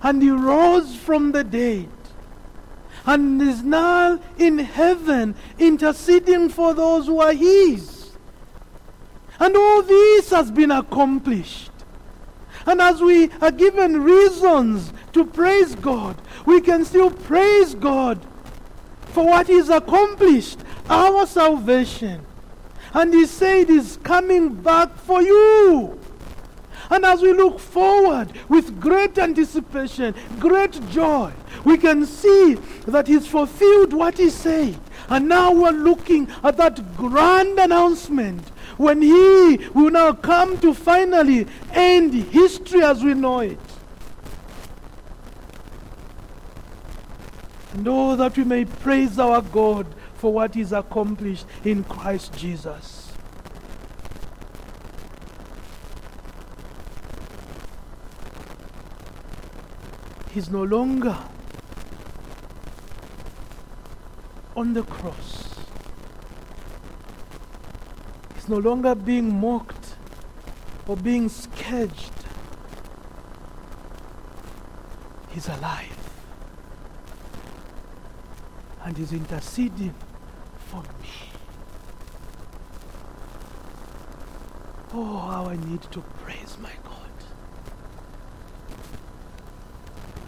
and 0.05 0.21
he 0.21 0.29
rose 0.29 0.95
from 0.95 1.31
the 1.31 1.43
dead 1.43 1.89
and 3.07 3.41
is 3.41 3.63
now 3.63 4.19
in 4.37 4.59
heaven 4.59 5.33
interceding 5.57 6.47
for 6.47 6.75
those 6.75 7.07
who 7.07 7.19
are 7.19 7.33
his. 7.33 8.11
And 9.39 9.57
all 9.57 9.81
this 9.81 10.29
has 10.29 10.51
been 10.51 10.69
accomplished. 10.69 11.71
And 12.67 12.81
as 12.81 13.01
we 13.01 13.31
are 13.41 13.51
given 13.51 14.03
reasons 14.03 14.93
to 15.13 15.25
praise 15.25 15.73
God, 15.73 16.15
we 16.45 16.61
can 16.61 16.85
still 16.85 17.09
praise 17.09 17.73
God 17.73 18.23
for 19.07 19.25
what 19.25 19.47
He's 19.47 19.69
accomplished, 19.69 20.59
our 20.87 21.25
salvation. 21.25 22.23
And 22.95 23.13
He 23.13 23.25
said 23.25 23.67
He's 23.69 23.97
coming 23.97 24.53
back 24.53 24.97
for 24.97 25.21
you. 25.21 25.99
And 26.89 27.03
as 27.03 27.21
we 27.21 27.33
look 27.33 27.59
forward 27.59 28.31
with 28.47 28.79
great 28.79 29.17
anticipation, 29.17 30.15
great 30.39 30.79
joy, 30.91 31.33
we 31.65 31.77
can 31.77 32.05
see 32.05 32.55
that 32.87 33.07
He's 33.07 33.27
fulfilled 33.27 33.91
what 33.91 34.17
He 34.17 34.29
said. 34.29 34.79
And 35.09 35.27
now 35.27 35.51
we're 35.51 35.71
looking 35.71 36.29
at 36.41 36.55
that 36.57 36.95
grand 36.95 37.59
announcement 37.59 38.47
when 38.77 39.01
He 39.01 39.57
will 39.73 39.91
now 39.91 40.13
come 40.13 40.57
to 40.59 40.73
finally 40.73 41.47
end 41.73 42.13
history 42.13 42.81
as 42.81 43.03
we 43.03 43.13
know 43.13 43.41
it. 43.41 43.59
And 47.73 47.85
oh, 47.89 48.15
that 48.15 48.37
we 48.37 48.45
may 48.45 48.63
praise 48.63 49.19
our 49.19 49.41
God 49.41 49.85
for 50.25 50.33
what 50.33 50.55
He's 50.55 50.71
accomplished 50.71 51.45
in 51.63 51.83
Christ 51.83 52.35
Jesus. 52.35 53.11
He's 60.31 60.49
no 60.49 60.63
longer 60.63 61.15
on 64.57 64.73
the 64.73 64.81
cross. 64.81 65.59
He's 68.33 68.49
no 68.49 68.57
longer 68.57 68.95
being 68.95 69.39
mocked 69.39 69.93
or 70.87 70.97
being 70.97 71.29
scourged. 71.29 72.13
He's 75.29 75.47
alive. 75.49 76.09
And 78.83 78.97
he's 78.97 79.13
interceding 79.13 79.93
for 80.81 80.93
me. 81.01 81.09
Oh, 84.93 85.17
how 85.17 85.45
I 85.47 85.55
need 85.57 85.81
to 85.91 85.99
praise 86.23 86.57
my 86.61 86.71
God. 86.83 86.93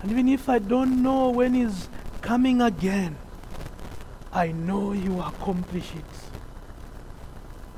And 0.01 0.12
even 0.12 0.27
if 0.27 0.49
I 0.49 0.60
don't 0.60 1.01
know 1.01 1.29
when 1.29 1.53
He's 1.53 1.89
coming 2.21 2.62
again, 2.62 3.17
I 4.31 4.51
know 4.51 4.91
He 4.91 5.07
will 5.10 5.23
accomplish 5.23 5.91
it. 5.95 6.05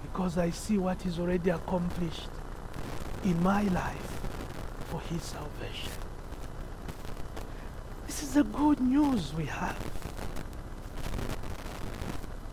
Because 0.02 0.38
I 0.38 0.50
see 0.50 0.78
what 0.78 1.02
He's 1.02 1.20
already 1.20 1.50
accomplished 1.50 2.30
in 3.24 3.42
my 3.44 3.64
life 3.64 4.20
for 4.88 5.00
His 5.02 5.22
salvation. 5.24 5.92
This 8.08 8.24
is 8.24 8.34
the 8.34 8.44
good 8.44 8.80
news 8.80 9.34
we 9.36 9.46
have. 9.46 9.78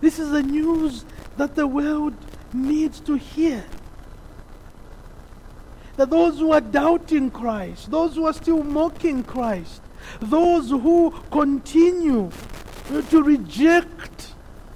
This 0.00 0.18
is 0.18 0.30
the 0.30 0.42
news 0.42 1.04
that 1.36 1.54
the 1.54 1.66
world 1.66 2.14
needs 2.52 3.00
to 3.00 3.16
hear 3.16 3.64
that 5.96 6.10
those 6.10 6.38
who 6.38 6.52
are 6.52 6.60
doubting 6.60 7.30
Christ, 7.30 7.90
those 7.90 8.14
who 8.14 8.26
are 8.26 8.32
still 8.32 8.62
mocking 8.62 9.24
Christ, 9.24 9.80
those 10.20 10.70
who 10.70 11.14
continue 11.30 12.30
to 13.10 13.22
reject 13.22 14.34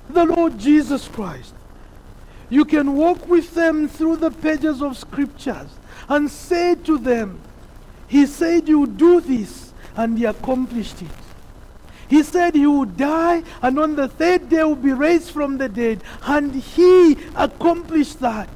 the 0.08 0.24
Lord 0.24 0.58
Jesus 0.58 1.06
Christ, 1.08 1.54
you 2.48 2.64
can 2.64 2.96
walk 2.96 3.28
with 3.28 3.54
them 3.54 3.88
through 3.88 4.16
the 4.16 4.30
pages 4.30 4.82
of 4.82 4.96
scriptures 4.96 5.68
and 6.08 6.28
say 6.30 6.74
to 6.74 6.98
them, 6.98 7.40
He 8.08 8.26
said 8.26 8.68
you 8.68 8.86
do 8.86 9.20
this, 9.20 9.72
and 9.96 10.18
He 10.18 10.24
accomplished 10.24 11.02
it. 11.02 11.19
He 12.10 12.24
said 12.24 12.56
he 12.56 12.66
would 12.66 12.96
die, 12.96 13.44
and 13.62 13.78
on 13.78 13.94
the 13.94 14.08
third 14.08 14.48
day 14.48 14.64
will 14.64 14.74
be 14.74 14.92
raised 14.92 15.30
from 15.30 15.58
the 15.58 15.68
dead, 15.68 16.02
and 16.24 16.52
He 16.52 17.16
accomplished 17.36 18.18
that. 18.20 18.48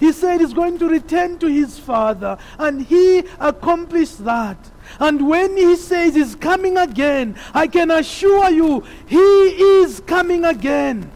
He 0.00 0.12
said 0.12 0.40
he's 0.40 0.52
going 0.52 0.78
to 0.78 0.88
return 0.88 1.38
to 1.38 1.46
his 1.46 1.78
father, 1.78 2.36
and 2.58 2.82
he 2.82 3.20
accomplished 3.40 4.24
that. 4.24 4.58
And 4.98 5.26
when 5.28 5.56
he 5.56 5.76
says 5.76 6.14
he's 6.14 6.34
coming 6.34 6.76
again, 6.76 7.36
I 7.54 7.68
can 7.68 7.90
assure 7.90 8.50
you, 8.50 8.84
he 9.06 9.16
is 9.16 10.00
coming 10.00 10.44
again. 10.44 11.10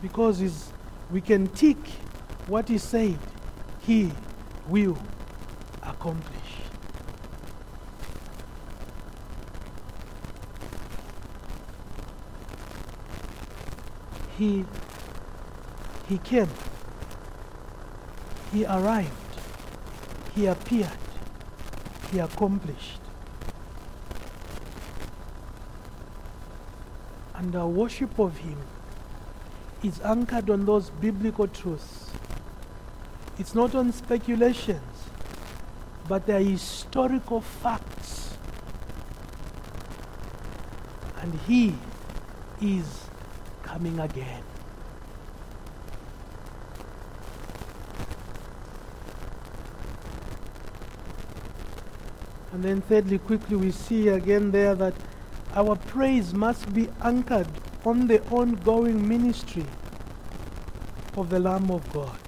Because 0.00 0.40
we 1.10 1.20
can 1.20 1.48
tick 1.48 1.76
what 2.46 2.68
he 2.68 2.78
said, 2.78 3.18
he 3.80 4.10
will 4.68 4.96
accomplish. 5.82 6.41
he 14.42 14.64
he 16.08 16.18
came. 16.18 16.48
He 18.52 18.64
arrived. 18.64 19.32
He 20.34 20.46
appeared. 20.46 21.04
He 22.10 22.18
accomplished. 22.18 23.00
And 27.34 27.54
our 27.56 27.68
worship 27.68 28.18
of 28.18 28.36
him 28.38 28.58
is 29.82 30.00
anchored 30.00 30.50
on 30.50 30.66
those 30.66 30.90
biblical 30.90 31.46
truths. 31.46 32.10
It's 33.38 33.54
not 33.54 33.74
on 33.74 33.92
speculations 33.92 34.82
but 36.08 36.26
they 36.26 36.34
are 36.34 36.50
historical 36.50 37.40
facts. 37.40 38.36
And 41.20 41.32
he 41.46 41.74
is 42.60 43.01
coming 43.72 43.98
again. 44.00 44.42
And 52.52 52.62
then, 52.62 52.82
thirdly, 52.82 53.18
quickly, 53.18 53.56
we 53.56 53.70
see 53.70 54.08
again 54.08 54.50
there 54.50 54.74
that 54.74 54.92
our 55.54 55.76
praise 55.76 56.34
must 56.34 56.72
be 56.74 56.90
anchored 57.02 57.48
on 57.86 58.06
the 58.08 58.22
ongoing 58.28 59.08
ministry 59.08 59.64
of 61.16 61.30
the 61.30 61.38
Lamb 61.38 61.70
of 61.70 61.90
God. 61.94 62.18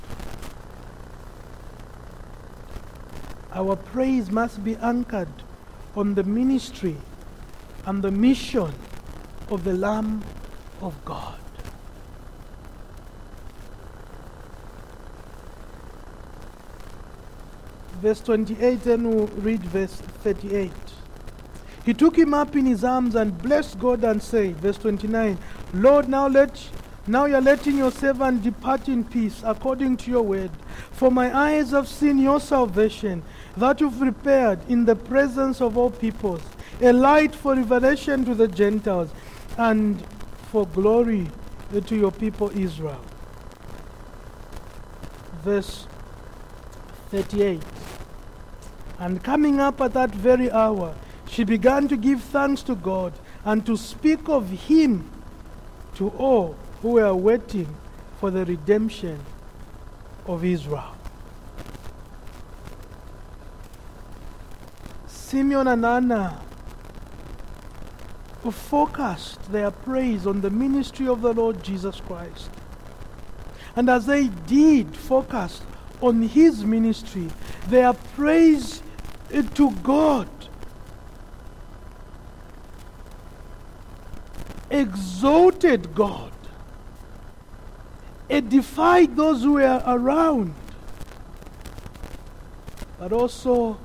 Our 3.53 3.77
praise 3.77 4.31
must 4.31 4.65
be 4.65 4.77
anchored 4.77 5.29
on 5.95 6.15
the 6.15 6.25
ministry 6.25 6.97
and 7.85 8.03
the 8.03 8.11
mission 8.11 8.73
of 9.51 9.63
the 9.63 9.75
Lamb 9.75 10.25
of 10.85 11.05
God. 11.05 11.39
Verse 18.03 18.21
28, 18.21 18.83
then 18.83 19.09
we'll 19.09 19.27
read 19.29 19.63
verse 19.63 19.95
38. 19.95 20.71
He 21.87 21.95
took 21.95 22.17
him 22.17 22.35
up 22.35 22.55
in 22.55 22.67
his 22.67 22.85
arms 22.85 23.15
and 23.15 23.37
blessed 23.41 23.79
God 23.79 24.05
and 24.05 24.23
said, 24.23 24.57
verse 24.59 24.77
29, 24.77 25.39
Lord, 25.73 26.09
now 26.09 26.29
let 26.29 26.71
now 27.07 27.27
you're 27.27 27.41
letting 27.41 27.77
your 27.77 27.91
servant 27.91 28.43
depart 28.43 28.89
in 28.89 29.05
peace 29.05 29.43
according 29.45 29.99
to 29.99 30.11
your 30.11 30.23
word. 30.23 30.51
For 30.93 31.11
my 31.11 31.37
eyes 31.37 31.71
have 31.73 31.87
seen 31.87 32.19
your 32.19 32.41
salvation, 32.41 33.23
that 33.59 33.81
you've 33.81 33.99
prepared 33.99 34.59
in 34.71 34.87
the 34.87 34.97
presence 34.97 35.61
of 35.61 35.77
all 35.77 35.91
peoples, 35.91 36.41
a 36.81 36.93
light 36.93 37.35
for 37.35 37.55
revelation 37.55 38.25
to 38.25 38.35
the 38.35 38.49
Gentiles, 38.49 39.11
and 39.59 40.03
for 40.55 40.67
glory 40.69 41.27
to 41.85 41.97
your 41.97 42.13
people 42.13 42.49
Israel. 42.57 43.05
Verse 45.43 45.89
38. 47.11 47.61
And 49.01 49.21
coming 49.21 49.59
up 49.59 49.81
at 49.81 49.95
that 49.95 50.11
very 50.15 50.53
hour, 50.53 50.95
she 51.29 51.43
began 51.43 51.89
to 51.89 51.97
give 51.97 52.23
thanks 52.23 52.63
to 52.63 52.77
God 52.77 53.13
and 53.45 53.67
to 53.67 53.77
speak 53.77 54.29
of 54.29 54.49
Him 54.49 55.11
to 55.97 56.11
all 56.11 56.55
who 56.83 56.91
were 56.91 57.17
waiting 57.17 57.75
for 58.21 58.31
the 58.31 58.45
redemption 58.45 59.19
of 60.27 60.45
Israel. 60.45 60.95
Simeon 65.09 65.67
and 65.67 65.85
Anna 65.85 66.41
focused 68.51 69.51
their 69.51 69.71
praise 69.71 70.27
on 70.27 70.41
the 70.41 70.51
ministry 70.51 71.09
of 71.09 71.23
the 71.23 71.33
Lord 71.33 71.63
Jesus 71.63 72.01
Christ. 72.01 72.51
And 73.77 73.89
as 73.89 74.07
they 74.07 74.29
did 74.29 74.97
focus 74.97 75.61
on 76.01 76.23
his 76.23 76.65
ministry, 76.65 77.29
their 77.69 77.93
praise 77.93 78.83
to 79.55 79.71
God 79.83 80.29
exalted 84.71 85.95
God, 85.95 86.33
edified 88.29 89.17
those 89.17 89.43
who 89.43 89.55
were 89.55 89.83
around, 89.87 90.55
but 92.99 93.13
also 93.13 93.79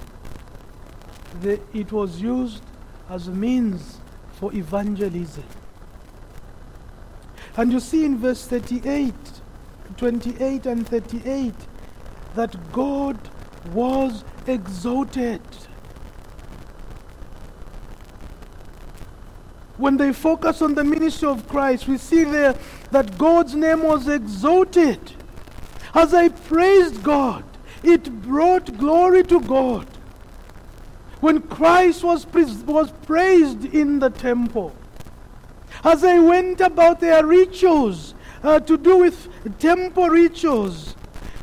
the, 1.41 1.59
it 1.73 1.91
was 1.91 2.21
used 2.21 2.63
as 3.09 3.27
a 3.27 3.31
means 3.31 3.99
for 4.39 4.53
evangelism. 4.53 5.43
And 7.57 7.73
you 7.73 7.81
see 7.81 8.05
in 8.05 8.17
verse 8.17 8.47
38, 8.47 9.13
28 9.97 10.65
and 10.65 10.87
38 10.87 11.53
that 12.35 12.71
God 12.71 13.17
was 13.73 14.23
exalted. 14.47 15.41
When 19.75 19.97
they 19.97 20.13
focus 20.13 20.61
on 20.61 20.75
the 20.75 20.85
ministry 20.85 21.27
of 21.27 21.47
Christ, 21.49 21.87
we 21.87 21.97
see 21.97 22.23
there 22.23 22.55
that 22.91 23.17
God's 23.17 23.55
name 23.55 23.83
was 23.83 24.07
exalted. 24.07 24.99
As 25.93 26.13
I 26.13 26.29
praised 26.29 27.03
God, 27.03 27.43
it 27.83 28.21
brought 28.21 28.77
glory 28.77 29.23
to 29.23 29.41
God. 29.41 29.87
When 31.19 31.41
Christ 31.41 32.03
was, 32.03 32.25
was 32.25 32.91
praised 33.05 33.65
in 33.65 33.99
the 33.99 34.09
temple, 34.09 34.73
as 35.83 36.01
they 36.01 36.19
went 36.19 36.61
about 36.61 36.99
their 36.99 37.25
rituals 37.25 38.13
uh, 38.43 38.59
to 38.61 38.77
do 38.77 38.97
with 38.97 39.27
temple 39.59 40.09
rituals, 40.09 40.95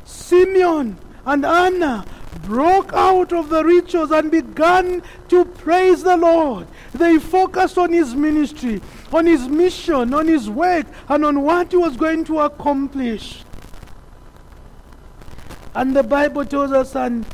Simeon 0.05 0.99
and 1.25 1.45
Anna 1.45 2.05
broke 2.43 2.93
out 2.93 3.33
of 3.33 3.49
the 3.49 3.65
rituals 3.65 4.11
and 4.13 4.31
began 4.31 5.03
to 5.29 5.45
praise 5.45 6.03
the 6.03 6.17
Lord. 6.17 6.67
They 6.93 7.19
focused 7.19 7.77
on 7.77 7.93
his 7.93 8.15
ministry, 8.15 8.81
on 9.13 9.27
his 9.27 9.49
mission, 9.49 10.15
on 10.15 10.29
his 10.29 10.49
work, 10.49 10.87
and 11.09 11.25
on 11.25 11.43
what 11.43 11.73
he 11.73 11.77
was 11.77 11.97
going 11.97 12.25
to 12.25 12.41
accomplish. 12.41 13.43
And 15.75 15.95
the 15.95 16.03
Bible 16.03 16.45
tells 16.45 16.73
us, 16.73 16.95
and, 16.95 17.27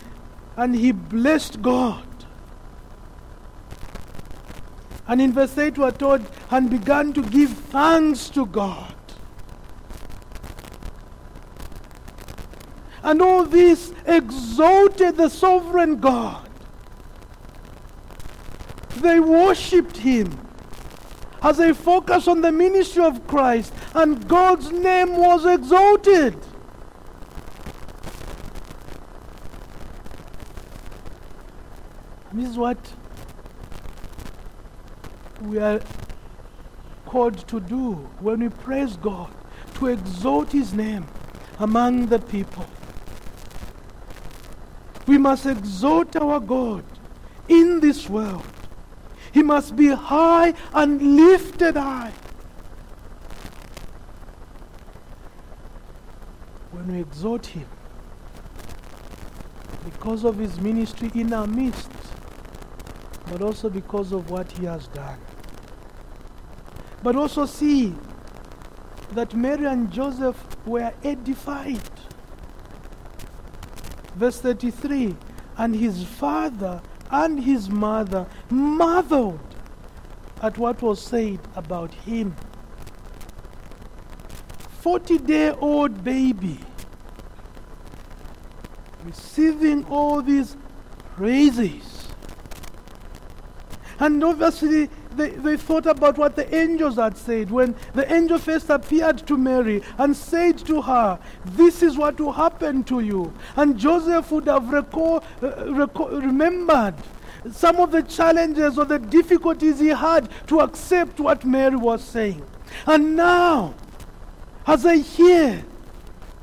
and 0.56 0.74
he 0.74 0.92
blessed 0.92 1.62
God. 1.62 2.04
And 5.06 5.20
in 5.20 5.32
verse 5.32 5.56
8, 5.58 5.78
we 5.78 5.84
are 5.84 5.92
told, 5.92 6.24
and 6.50 6.70
began 6.70 7.12
to 7.12 7.22
give 7.22 7.50
thanks 7.50 8.30
to 8.30 8.46
God. 8.46 8.94
And 13.02 13.20
all 13.20 13.44
this 13.44 13.92
exalted 14.06 15.16
the 15.16 15.28
sovereign 15.28 15.98
God. 15.98 16.48
They 18.96 19.18
worshipped 19.18 19.96
him 19.96 20.38
as 21.42 21.56
they 21.56 21.72
focused 21.72 22.28
on 22.28 22.40
the 22.40 22.52
ministry 22.52 23.02
of 23.02 23.26
Christ, 23.26 23.74
and 23.94 24.26
God's 24.28 24.70
name 24.70 25.16
was 25.16 25.44
exalted. 25.44 26.36
This 32.32 32.50
is 32.50 32.56
what 32.56 32.78
we 35.42 35.58
are 35.58 35.80
called 37.06 37.46
to 37.48 37.60
do 37.60 37.92
when 38.20 38.40
we 38.40 38.48
praise 38.48 38.96
God, 38.96 39.30
to 39.74 39.88
exalt 39.88 40.52
His 40.52 40.72
name 40.72 41.06
among 41.58 42.06
the 42.06 42.18
people. 42.18 42.66
We 45.06 45.18
must 45.18 45.46
exalt 45.46 46.16
our 46.16 46.40
God 46.40 46.84
in 47.48 47.80
this 47.80 48.08
world. 48.08 48.46
He 49.32 49.42
must 49.42 49.76
be 49.76 49.88
high 49.88 50.54
and 50.72 51.16
lifted 51.16 51.76
high. 51.76 52.12
When 56.70 56.94
we 56.94 57.00
exalt 57.00 57.46
Him, 57.46 57.66
because 59.84 60.24
of 60.24 60.38
His 60.38 60.60
ministry 60.60 61.10
in 61.14 61.32
our 61.32 61.46
midst, 61.46 61.90
but 63.26 63.42
also 63.42 63.68
because 63.68 64.12
of 64.12 64.30
what 64.30 64.50
He 64.52 64.66
has 64.66 64.86
done. 64.88 65.18
But 67.02 67.16
also 67.16 67.46
see 67.46 67.94
that 69.12 69.34
Mary 69.34 69.66
and 69.66 69.90
Joseph 69.90 70.36
were 70.66 70.92
edified. 71.02 71.80
Verse 74.14 74.40
33 74.40 75.16
And 75.58 75.74
his 75.74 76.04
father 76.04 76.80
and 77.10 77.42
his 77.42 77.68
mother 77.68 78.26
marveled 78.50 79.40
at 80.40 80.58
what 80.58 80.82
was 80.82 81.00
said 81.00 81.38
about 81.54 81.92
him. 81.92 82.34
40 84.80 85.18
day 85.18 85.50
old 85.50 86.02
baby 86.02 86.58
receiving 89.04 89.84
all 89.86 90.22
these 90.22 90.56
praises. 91.16 92.08
And 93.98 94.22
obviously, 94.24 94.90
they, 95.16 95.30
they 95.30 95.56
thought 95.56 95.86
about 95.86 96.18
what 96.18 96.36
the 96.36 96.54
angels 96.54 96.96
had 96.96 97.16
said 97.16 97.50
when 97.50 97.74
the 97.94 98.10
angel 98.12 98.38
first 98.38 98.70
appeared 98.70 99.26
to 99.26 99.36
Mary 99.36 99.82
and 99.98 100.16
said 100.16 100.58
to 100.58 100.82
her, 100.82 101.18
This 101.44 101.82
is 101.82 101.96
what 101.96 102.20
will 102.20 102.32
happen 102.32 102.84
to 102.84 103.00
you. 103.00 103.32
And 103.56 103.78
Joseph 103.78 104.30
would 104.30 104.46
have 104.46 104.68
recall, 104.70 105.22
uh, 105.42 105.66
remembered 105.66 106.94
some 107.50 107.76
of 107.76 107.90
the 107.90 108.02
challenges 108.02 108.78
or 108.78 108.84
the 108.84 108.98
difficulties 108.98 109.80
he 109.80 109.88
had 109.88 110.28
to 110.46 110.60
accept 110.60 111.18
what 111.18 111.44
Mary 111.44 111.76
was 111.76 112.02
saying. 112.02 112.42
And 112.86 113.16
now, 113.16 113.74
as 114.66 114.86
I 114.86 114.96
hear 114.96 115.64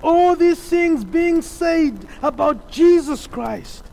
all 0.04 0.36
these 0.36 0.60
things 0.60 1.04
being 1.04 1.42
said 1.42 2.08
about 2.22 2.70
Jesus 2.70 3.28
Christ, 3.28 3.86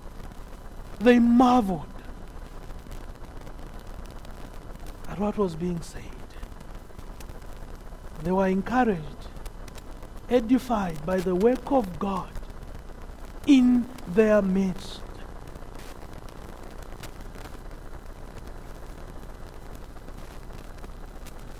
they 0.99 1.19
marveled 1.19 1.87
at 5.17 5.21
what 5.21 5.39
was 5.39 5.55
being 5.55 5.81
said. 5.81 6.03
They 8.23 8.33
were 8.33 8.49
encouraged, 8.49 9.29
edified 10.29 11.05
by 11.07 11.19
the 11.19 11.35
work 11.35 11.73
of 11.73 11.99
God 11.99 12.31
in 13.47 13.87
their 14.09 14.43
midst. 14.43 15.01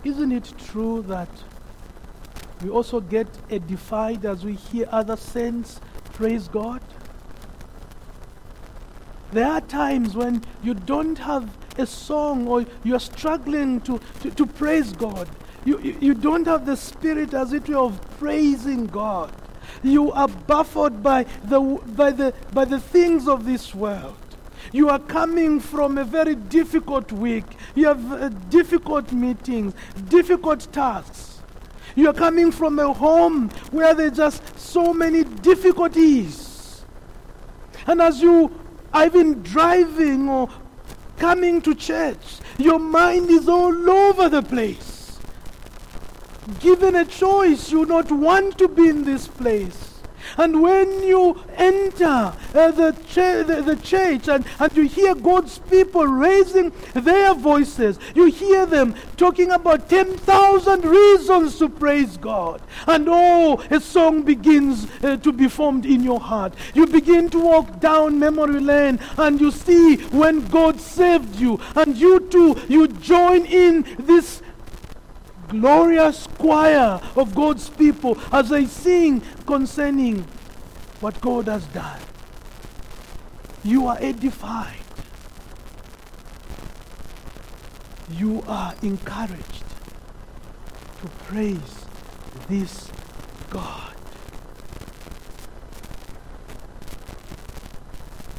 Isn't 0.05 0.33
it 0.33 0.53
true 0.67 1.03
that 1.09 1.29
we 2.63 2.69
also 2.69 3.01
get 3.01 3.27
edified 3.51 4.25
as 4.25 4.45
we 4.45 4.55
hear 4.55 4.87
other 4.93 5.17
saints 5.17 5.81
praise 6.13 6.49
God? 6.49 6.83
There 9.33 9.47
are 9.47 9.61
times 9.63 10.15
when 10.15 10.45
you 10.63 10.75
don't 10.75 11.19
have 11.19 11.51
a 11.79 11.87
song 11.87 12.47
or 12.47 12.65
you're 12.85 13.01
struggling 13.01 13.81
to, 13.83 14.01
to, 14.21 14.31
to 14.31 14.47
praise 14.47 14.93
God. 14.93 15.29
You, 15.65 15.81
you, 16.01 16.15
don't 16.15 16.47
have 16.47 16.65
the 16.65 16.77
spirit, 16.77 17.35
as 17.35 17.53
it 17.53 17.69
were, 17.69 17.77
of 17.77 18.01
praising 18.19 18.87
God. 18.87 19.33
You 19.83 20.13
are 20.13 20.29
baffled 20.29 21.03
by 21.03 21.25
the, 21.45 21.61
by, 21.61 22.13
the, 22.13 22.33
by 22.53 22.65
the 22.65 22.79
things 22.79 23.27
of 23.27 23.45
this 23.45 23.75
world. 23.75 24.17
You 24.73 24.89
are 24.91 24.99
coming 24.99 25.61
from 25.61 25.99
a 25.99 26.05
very 26.05 26.35
difficult 26.35 27.11
week. 27.13 27.45
You 27.75 27.87
have 27.87 28.13
uh, 28.13 28.29
difficult 28.51 29.13
meetings, 29.13 29.75
difficult 30.09 30.73
tasks. 30.73 31.41
You 31.95 32.11
are 32.11 32.15
coming 32.15 32.53
from 32.53 32.79
a 32.79 32.93
home 32.93 33.49
where 33.71 33.95
there's 33.95 34.17
just 34.17 34.59
so 34.59 34.93
many 34.93 35.25
difficulties. 35.25 36.85
And 37.87 38.03
as 38.03 38.21
you 38.21 38.53
are 38.93 39.07
even 39.07 39.43
driving 39.43 40.29
or 40.29 40.49
coming 41.19 41.61
to 41.63 41.75
church, 41.75 42.39
your 42.59 42.79
mind 42.79 43.31
is 43.31 43.49
all 43.49 43.91
over 43.91 44.29
the 44.29 44.43
place 44.43 44.97
given 46.61 46.95
a 46.95 47.05
choice, 47.05 47.71
you 47.73 47.85
not 47.87 48.11
want 48.11 48.57
to 48.59 48.69
be 48.69 48.89
in 48.89 49.05
this 49.05 49.27
place. 49.27 49.86
And 50.37 50.63
when 50.63 51.03
you 51.03 51.41
enter 51.57 52.05
uh, 52.05 52.33
the, 52.53 52.93
the, 52.93 53.63
the, 53.63 53.77
church 53.83 54.29
and, 54.29 54.45
and 54.59 54.77
you 54.77 54.83
hear 54.85 55.15
God's 55.15 55.59
people 55.59 56.07
raising 56.07 56.73
their 56.95 57.35
voices, 57.35 57.99
you 58.15 58.27
hear 58.27 58.67
them 58.67 58.95
talking 59.17 59.51
about 59.51 59.89
10,000 59.89 60.85
reasons 60.85 61.59
to 61.59 61.69
praise 61.69 62.17
God. 62.17 62.61
And 62.87 63.07
oh, 63.09 63.65
a 63.71 63.81
song 63.81 64.23
begins 64.23 64.87
uh, 65.03 65.17
to 65.19 65.33
be 65.33 65.49
formed 65.49 65.87
in 65.87 66.03
your 66.03 66.21
heart. 66.21 66.55
You 66.75 66.87
begin 66.87 67.31
to 67.31 67.41
walk 67.41 67.81
down 67.81 68.19
memory 68.19 68.61
lane 68.61 68.99
and 69.17 69.41
you 69.41 69.51
see 69.51 69.97
when 70.07 70.47
God 70.49 70.81
saved 70.81 71.37
you. 71.37 71.61
And 71.75 71.97
you 71.97 72.21
too, 72.21 72.57
you 72.69 72.89
join 72.89 73.47
in 73.47 73.87
this 73.99 74.43
glorious 75.49 76.27
choir 76.39 77.01
of 77.17 77.35
God's 77.35 77.69
people 77.69 78.19
as 78.33 78.49
they 78.49 78.67
sing 78.67 79.23
concerning 79.47 80.27
what 81.01 81.21
God 81.21 81.47
has 81.47 81.65
done. 81.67 82.01
You 83.65 83.87
are 83.87 83.99
edified. 84.01 84.81
You 88.11 88.43
are 88.47 88.75
encouraged 88.83 89.65
to 91.01 91.09
praise 91.25 91.87
this 92.49 92.91
God. 93.51 93.95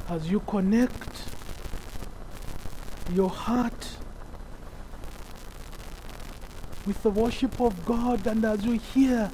As 0.10 0.32
you 0.32 0.40
connect 0.42 1.24
your 3.14 3.30
heart 3.30 3.98
with 6.88 7.04
the 7.04 7.10
worship 7.10 7.60
of 7.60 7.86
God 7.86 8.26
and 8.26 8.44
as 8.46 8.64
you 8.64 8.80
hear 8.80 9.30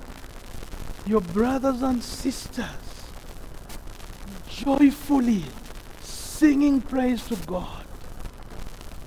your 1.05 1.21
brothers 1.21 1.83
and 1.83 2.03
sisters 2.03 2.65
joyfully 4.49 5.43
singing 6.01 6.81
praise 6.81 7.25
to 7.27 7.35
God, 7.45 7.85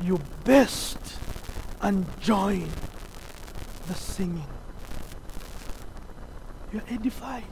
you 0.03 0.20
best 0.44 0.99
and 1.80 2.07
join 2.20 2.68
the 3.88 3.94
singing. 3.94 4.47
You're 6.72 6.82
edified. 6.88 7.44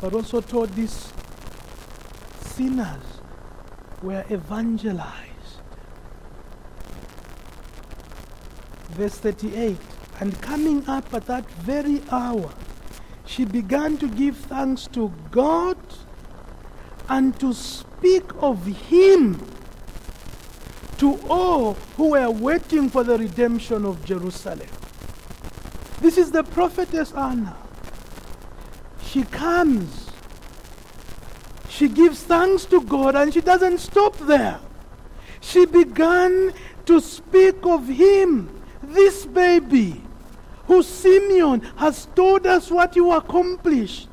But 0.00 0.14
also 0.14 0.40
taught 0.40 0.74
these 0.74 1.12
sinners 2.40 3.20
were 4.02 4.24
evangelized. 4.30 5.31
Verse 8.92 9.16
38. 9.18 9.76
And 10.20 10.40
coming 10.40 10.88
up 10.88 11.12
at 11.14 11.26
that 11.26 11.50
very 11.50 12.02
hour, 12.10 12.52
she 13.24 13.44
began 13.44 13.96
to 13.98 14.08
give 14.08 14.36
thanks 14.36 14.86
to 14.88 15.12
God 15.30 15.78
and 17.08 17.38
to 17.40 17.52
speak 17.52 18.24
of 18.38 18.64
Him 18.66 19.44
to 20.98 21.18
all 21.28 21.74
who 21.96 22.10
were 22.10 22.30
waiting 22.30 22.88
for 22.88 23.02
the 23.02 23.18
redemption 23.18 23.84
of 23.84 24.04
Jerusalem. 24.04 24.68
This 26.00 26.18
is 26.18 26.30
the 26.30 26.44
prophetess 26.44 27.12
Anna. 27.12 27.56
She 29.02 29.24
comes, 29.24 30.10
she 31.68 31.88
gives 31.88 32.22
thanks 32.22 32.64
to 32.66 32.80
God, 32.82 33.16
and 33.16 33.34
she 33.34 33.40
doesn't 33.40 33.78
stop 33.78 34.16
there. 34.18 34.60
She 35.40 35.66
began 35.66 36.52
to 36.86 37.00
speak 37.00 37.56
of 37.64 37.88
Him 37.88 38.61
this 38.92 39.26
baby, 39.26 40.02
who 40.66 40.82
Simeon 40.82 41.60
has 41.76 42.06
told 42.14 42.46
us 42.46 42.70
what 42.70 42.96
you 42.96 43.12
accomplished. 43.12 44.08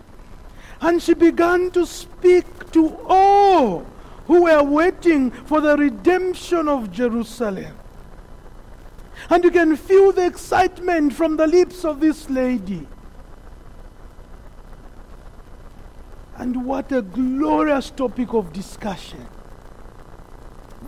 And 0.81 1.01
she 1.01 1.13
began 1.13 1.71
to 1.71 1.85
speak 1.85 2.71
to 2.71 2.97
all 3.05 3.85
who 4.27 4.43
were 4.43 4.63
waiting 4.63 5.31
for 5.31 5.59
the 5.61 5.75
redemption 5.75 6.67
of 6.67 6.91
Jerusalem. 6.91 7.75
And 9.29 9.43
you 9.43 9.51
can 9.51 9.75
feel 9.75 10.11
the 10.11 10.25
excitement 10.25 11.13
from 11.13 11.37
the 11.37 11.47
lips 11.47 11.83
of 11.83 11.99
this 11.99 12.29
lady. 12.29 12.87
And 16.35 16.65
what 16.65 16.91
a 16.91 17.01
glorious 17.01 17.89
topic 17.89 18.33
of 18.33 18.53
discussion. 18.53 19.27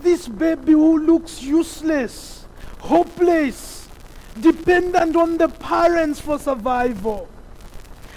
This 0.02 0.28
baby 0.28 0.72
who 0.72 1.00
looks 1.00 1.44
useless, 1.44 2.46
hopeless, 2.80 3.81
dependent 4.40 5.16
on 5.16 5.38
the 5.38 5.50
parents 5.50 6.20
for 6.20 6.40
survival. 6.40 7.28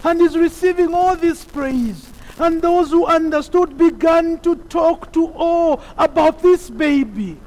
And 0.05 0.21
is 0.21 0.37
receiving 0.37 0.95
all 0.95 1.17
this 1.17 1.45
praise. 1.45 2.11
And 2.39 2.61
those 2.61 2.91
who 2.91 3.07
understood 3.07 3.79
began 3.79 4.39
to 4.41 4.57
talk 4.57 5.13
to 5.15 5.29
all 5.29 5.83
about 5.97 6.43
this 6.43 6.69
baby. 6.69 7.39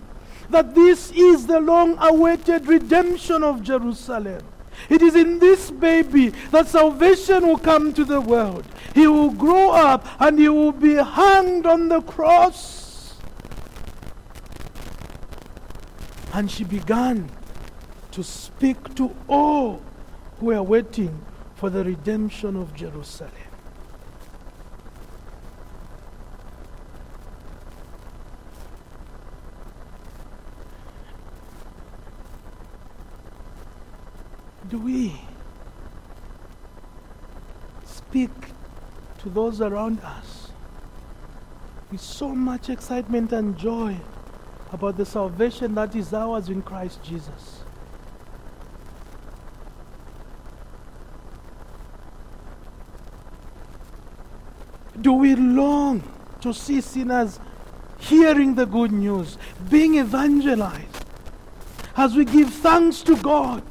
That 0.50 0.74
this 0.74 1.12
is 1.12 1.46
the 1.46 1.60
long 1.60 1.98
awaited 2.00 2.68
redemption 2.68 3.44
of 3.44 3.62
Jerusalem. 3.64 4.42
It 4.90 5.02
is 5.02 5.16
in 5.16 5.40
this 5.40 5.72
baby 5.72 6.30
that 6.52 6.68
salvation 6.68 7.48
will 7.48 7.58
come 7.58 7.94
to 7.94 8.06
the 8.06 8.22
world. 8.22 8.66
He 8.94 9.08
will 9.08 9.32
grow 9.32 9.72
up 9.72 10.08
and 10.20 10.40
he 10.40 10.50
will 10.50 10.72
be 10.72 10.96
hanged 10.96 11.66
on 11.66 11.90
the 11.90 12.02
cross. 12.02 13.16
And 16.34 16.50
she 16.50 16.64
began 16.64 17.30
to 18.18 18.24
speak 18.24 18.96
to 18.96 19.16
all 19.28 19.80
who 20.40 20.52
are 20.52 20.64
waiting 20.64 21.24
for 21.56 21.70
the 21.70 21.84
redemption 21.84 22.56
of 22.56 22.74
Jerusalem. 22.74 23.30
Do 34.68 34.80
we 34.80 35.22
speak 37.86 38.32
to 39.20 39.30
those 39.30 39.62
around 39.62 40.00
us 40.00 40.50
with 41.92 42.02
so 42.02 42.30
much 42.34 42.72
excitement 42.72 43.32
and 43.32 43.56
joy 43.56 43.96
about 44.72 44.98
the 44.98 45.06
salvation 45.06 45.76
that 45.76 45.96
is 45.96 46.16
ours 46.16 46.50
in 46.50 46.64
Christ 46.64 47.04
Jesus? 47.04 47.57
Do 55.02 55.14
we 55.14 55.36
long 55.36 56.04
to 56.42 56.54
see 56.54 56.82
sinners 56.82 57.40
hearing 58.00 58.56
the 58.56 58.66
good 58.66 58.92
news, 58.92 59.38
being 59.70 59.96
evangelized? 59.96 61.06
As 61.96 62.16
we 62.16 62.26
give 62.26 62.54
thanks 62.54 63.02
to 63.04 63.16
God, 63.18 63.64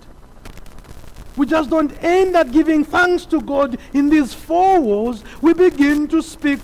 we 1.36 1.46
just 1.46 1.70
don't 1.70 1.92
end 2.02 2.34
at 2.34 2.50
giving 2.50 2.84
thanks 2.84 3.24
to 3.26 3.40
God 3.40 3.78
in 3.92 4.08
these 4.08 4.32
four 4.32 4.80
walls. 4.80 5.22
We 5.42 5.52
begin 5.52 6.08
to 6.08 6.22
speak 6.22 6.60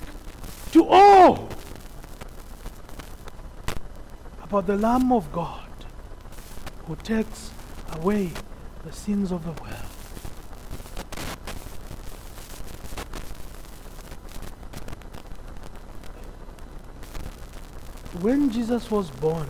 to 0.73 0.87
all 0.87 1.49
about 4.43 4.67
the 4.67 4.77
Lamb 4.77 5.13
of 5.13 5.31
God 5.31 5.61
who 6.87 6.97
takes 6.97 7.51
away 7.93 8.31
the 8.85 8.93
sins 8.93 9.31
of 9.31 9.45
the 9.45 9.53
world. 9.63 9.92
When 18.21 18.51
Jesus 18.51 18.91
was 18.91 19.11
born, 19.11 19.49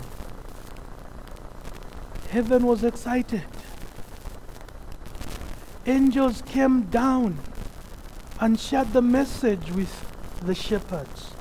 heaven 2.30 2.64
was 2.64 2.84
excited. 2.84 3.44
Angels 5.84 6.42
came 6.42 6.82
down 6.82 7.38
and 8.40 8.58
shared 8.58 8.92
the 8.92 9.02
message 9.02 9.70
with 9.72 9.92
the 10.42 10.54
shepherds. 10.54 11.32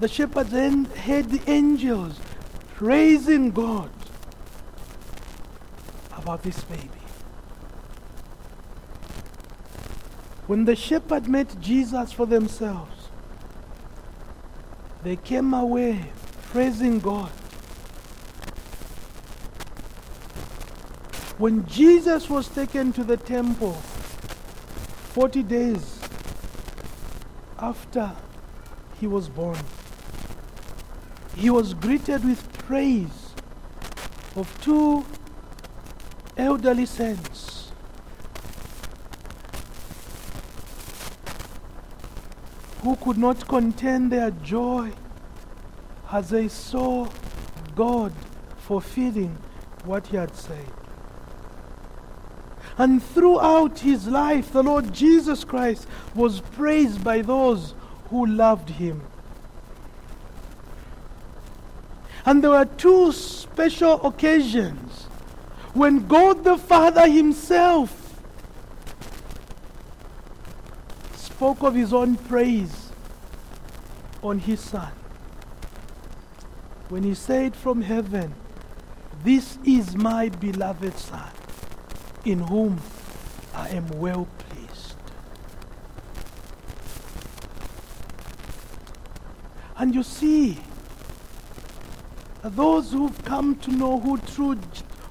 The 0.00 0.08
shepherds 0.08 0.50
then 0.50 0.84
heard 0.84 1.30
the 1.30 1.50
angels 1.50 2.20
praising 2.76 3.50
God 3.50 3.90
about 6.16 6.44
this 6.44 6.62
baby. 6.64 6.88
When 10.46 10.64
the 10.64 10.76
shepherd 10.76 11.28
met 11.28 11.60
Jesus 11.60 12.12
for 12.12 12.24
themselves, 12.24 12.97
they 15.02 15.16
came 15.16 15.54
away 15.54 16.10
praising 16.50 16.98
God. 16.98 17.30
When 21.38 21.66
Jesus 21.66 22.28
was 22.28 22.48
taken 22.48 22.92
to 22.94 23.04
the 23.04 23.16
temple 23.16 23.74
40 25.14 25.42
days 25.44 26.00
after 27.58 28.12
he 29.00 29.06
was 29.06 29.28
born, 29.28 29.58
he 31.36 31.50
was 31.50 31.74
greeted 31.74 32.24
with 32.24 32.52
praise 32.58 33.34
of 34.34 34.52
two 34.60 35.06
elderly 36.36 36.86
saints. 36.86 37.37
Who 42.88 42.96
could 42.96 43.18
not 43.18 43.46
contain 43.46 44.08
their 44.08 44.30
joy 44.30 44.92
as 46.10 46.30
they 46.30 46.48
saw 46.48 47.06
God 47.76 48.14
fulfilling 48.60 49.36
what 49.84 50.06
He 50.06 50.16
had 50.16 50.34
said. 50.34 50.72
And 52.78 53.02
throughout 53.02 53.80
His 53.80 54.06
life, 54.06 54.52
the 54.52 54.62
Lord 54.62 54.94
Jesus 54.94 55.44
Christ 55.44 55.86
was 56.14 56.40
praised 56.40 57.04
by 57.04 57.20
those 57.20 57.74
who 58.08 58.24
loved 58.24 58.70
Him. 58.70 59.02
And 62.24 62.42
there 62.42 62.52
were 62.52 62.64
two 62.64 63.12
special 63.12 64.00
occasions 64.06 65.08
when 65.74 66.08
God 66.08 66.42
the 66.42 66.56
Father 66.56 67.06
Himself 67.06 67.97
spoke 71.38 71.62
of 71.62 71.72
His 71.72 71.92
own 71.92 72.16
praise 72.16 72.90
on 74.24 74.40
His 74.40 74.58
Son. 74.58 74.90
When 76.88 77.04
He 77.04 77.14
said 77.14 77.54
from 77.54 77.80
heaven, 77.80 78.34
This 79.22 79.56
is 79.64 79.94
my 79.94 80.30
beloved 80.30 80.98
Son, 80.98 81.30
in 82.24 82.40
whom 82.40 82.80
I 83.54 83.68
am 83.68 83.86
well 84.00 84.26
pleased. 84.36 84.96
And 89.76 89.94
you 89.94 90.02
see, 90.02 90.58
those 92.42 92.90
who've 92.90 93.24
come 93.24 93.54
to 93.60 93.70
know 93.70 94.00
who, 94.00 94.18
true, 94.18 94.58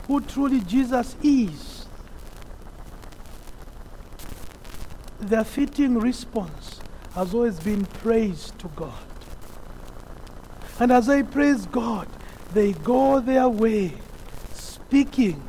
who 0.08 0.20
truly 0.20 0.60
Jesus 0.60 1.16
is, 1.24 1.77
their 5.30 5.44
fitting 5.44 6.00
response 6.00 6.80
has 7.14 7.34
always 7.34 7.60
been 7.60 7.86
praise 7.86 8.54
to 8.60 8.68
God. 8.76 8.94
And 10.80 10.92
as 10.92 11.08
they 11.08 11.24
praise 11.24 11.66
God, 11.66 12.08
they 12.54 12.74
go 12.74 13.20
their 13.20 13.50
way 13.50 13.94
speaking 14.54 15.42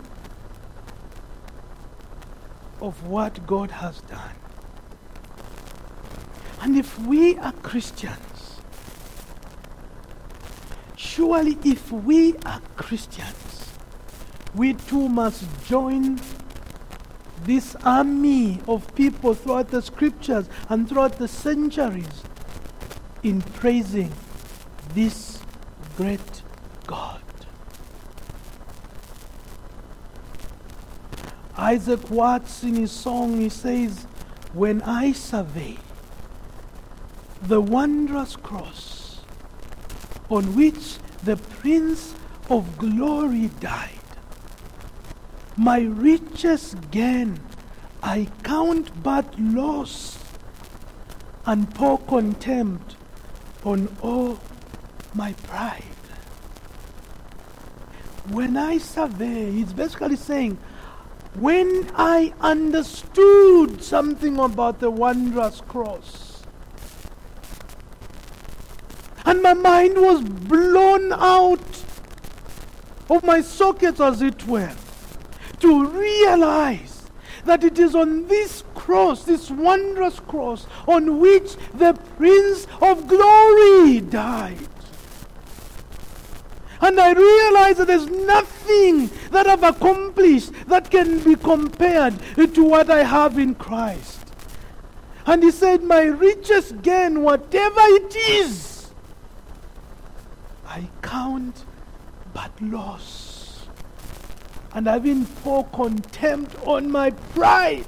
of 2.81 3.07
what 3.07 3.47
God 3.47 3.71
has 3.71 4.01
done. 4.03 4.35
And 6.61 6.77
if 6.77 6.99
we 7.01 7.37
are 7.39 7.53
Christians, 7.53 8.61
surely 10.97 11.59
if 11.65 11.93
we 11.93 12.35
are 12.47 12.61
Christians, 12.77 13.73
we 14.55 14.75
too 14.75 15.09
must 15.09 15.45
join 15.67 16.19
this 17.45 17.77
army 17.85 18.61
of 18.67 18.95
people 18.95 19.35
throughout 19.35 19.69
the 19.69 19.83
scriptures 19.83 20.49
and 20.69 20.89
throughout 20.89 21.19
the 21.19 21.29
centuries 21.29 22.23
in 23.23 23.43
praising 23.43 24.13
this 24.95 25.41
great 25.97 26.43
God. 26.87 27.23
Isaac 31.57 32.09
Watts 32.09 32.63
in 32.63 32.77
his 32.77 32.93
song 32.93 33.41
he 33.41 33.49
says, 33.49 34.05
When 34.53 34.81
I 34.83 35.13
survey 35.13 35.77
the 37.43 37.61
wondrous 37.61 38.37
cross 38.37 39.21
on 40.31 40.55
which 40.55 40.99
the 41.25 41.37
Prince 41.37 42.15
of 42.49 42.79
Glory 42.79 43.51
died, 43.61 43.98
my 45.59 45.81
richest 45.81 46.91
gain 46.93 47.41
I 48.01 48.29
count 48.45 49.03
but 49.03 49.39
loss 49.41 50.19
and 51.45 51.75
pour 51.75 51.99
contempt 51.99 52.95
on 53.65 53.89
all 54.01 54.39
my 55.15 55.33
pride. 55.33 55.83
When 58.31 58.57
I 58.57 58.79
survey, 58.79 59.51
he's 59.51 59.73
basically 59.73 60.15
saying, 60.15 60.59
when 61.35 61.91
I 61.97 62.33
understood 62.41 63.83
something 63.83 64.39
about 64.39 64.79
the 64.79 64.91
wondrous 64.91 65.61
cross, 65.63 66.45
and 69.25 69.43
my 69.43 69.55
mind 69.55 69.97
was 69.97 70.23
blown 70.23 71.13
out 71.15 71.83
of 73.11 73.25
my 73.25 73.41
sockets, 73.41 74.01
as 74.01 74.23
it 74.23 74.47
were, 74.47 74.75
to 75.61 75.87
realize 75.87 77.11
that 77.45 77.65
it 77.65 77.79
is 77.79 77.95
on 77.95 78.27
this 78.29 78.65
cross, 78.75 79.25
this 79.25 79.51
wondrous 79.51 80.21
cross, 80.21 80.67
on 80.87 81.19
which 81.21 81.57
the 81.75 81.95
Prince 82.17 82.67
of 82.81 83.07
Glory 83.07 84.01
died. 84.01 84.69
And 86.81 87.01
I 87.01 87.13
realize 87.13 87.79
that 87.79 87.89
there's 87.89 88.07
nothing 88.07 89.11
that 89.31 89.47
I've 89.47 89.65
accomplished 89.65 90.53
that 90.69 90.91
can 90.91 91.19
be 91.21 91.35
compared 91.35 92.15
to 92.37 92.65
what 92.65 92.89
I 92.89 93.03
have 93.03 93.39
in 93.39 93.55
Christ. 93.57 94.19
And 95.27 95.43
he 95.43 95.51
said, 95.51 95.83
My 95.83 96.05
richest 96.05 96.81
gain, 96.83 97.23
whatever 97.23 97.81
it 97.81 98.15
is, 98.17 98.91
I 100.67 100.89
count 101.03 101.65
but 102.33 102.53
loss. 102.63 103.28
And 104.79 104.87
I've 104.87 105.03
been 105.03 105.27
pour 105.43 105.65
contempt 105.71 106.55
on 106.65 106.89
my 106.89 107.11
pride. 107.11 107.85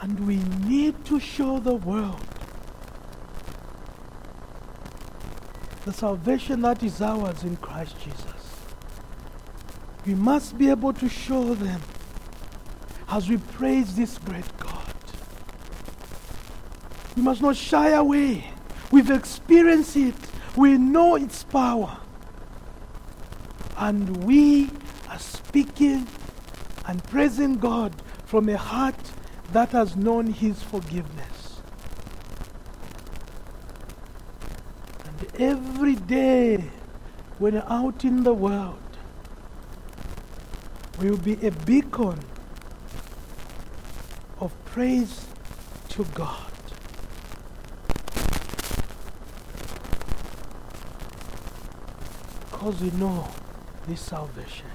And 0.00 0.24
we 0.24 0.36
need 0.64 1.04
to 1.06 1.18
show 1.18 1.58
the 1.58 1.74
world 1.74 2.24
the 5.84 5.92
salvation 5.92 6.62
that 6.62 6.84
is 6.84 7.02
ours 7.02 7.42
in 7.42 7.56
Christ 7.56 7.96
Jesus. 7.98 8.62
We 10.06 10.14
must 10.14 10.56
be 10.56 10.70
able 10.70 10.92
to 10.92 11.08
show 11.08 11.52
them 11.52 11.80
as 13.08 13.28
we 13.28 13.38
praise 13.38 13.96
this 13.96 14.18
great 14.18 14.56
God. 14.58 14.94
We 17.16 17.22
must 17.22 17.42
not 17.42 17.56
shy 17.56 17.88
away. 17.88 18.52
We've 18.92 19.10
experienced 19.10 19.96
it, 19.96 20.14
we 20.56 20.76
know 20.76 21.16
its 21.16 21.44
power. 21.44 21.98
And 23.76 24.24
we 24.24 24.70
are 25.08 25.18
speaking 25.18 26.06
and 26.86 27.02
praising 27.04 27.58
God 27.58 27.92
from 28.26 28.48
a 28.48 28.56
heart 28.56 28.94
that 29.52 29.70
has 29.70 29.96
known 29.96 30.26
His 30.28 30.62
forgiveness. 30.62 31.62
And 35.04 35.40
every 35.40 35.96
day 35.96 36.70
when 37.38 37.56
out 37.56 38.04
in 38.04 38.22
the 38.22 38.34
world, 38.34 38.78
we 41.00 41.10
will 41.10 41.18
be 41.18 41.34
a 41.46 41.50
beacon 41.50 42.18
of 44.38 44.52
praise 44.66 45.26
to 45.88 46.04
God. 46.14 46.51
Because 52.62 52.80
we 52.80 52.90
know 52.92 53.26
this 53.88 54.00
salvation. 54.00 54.66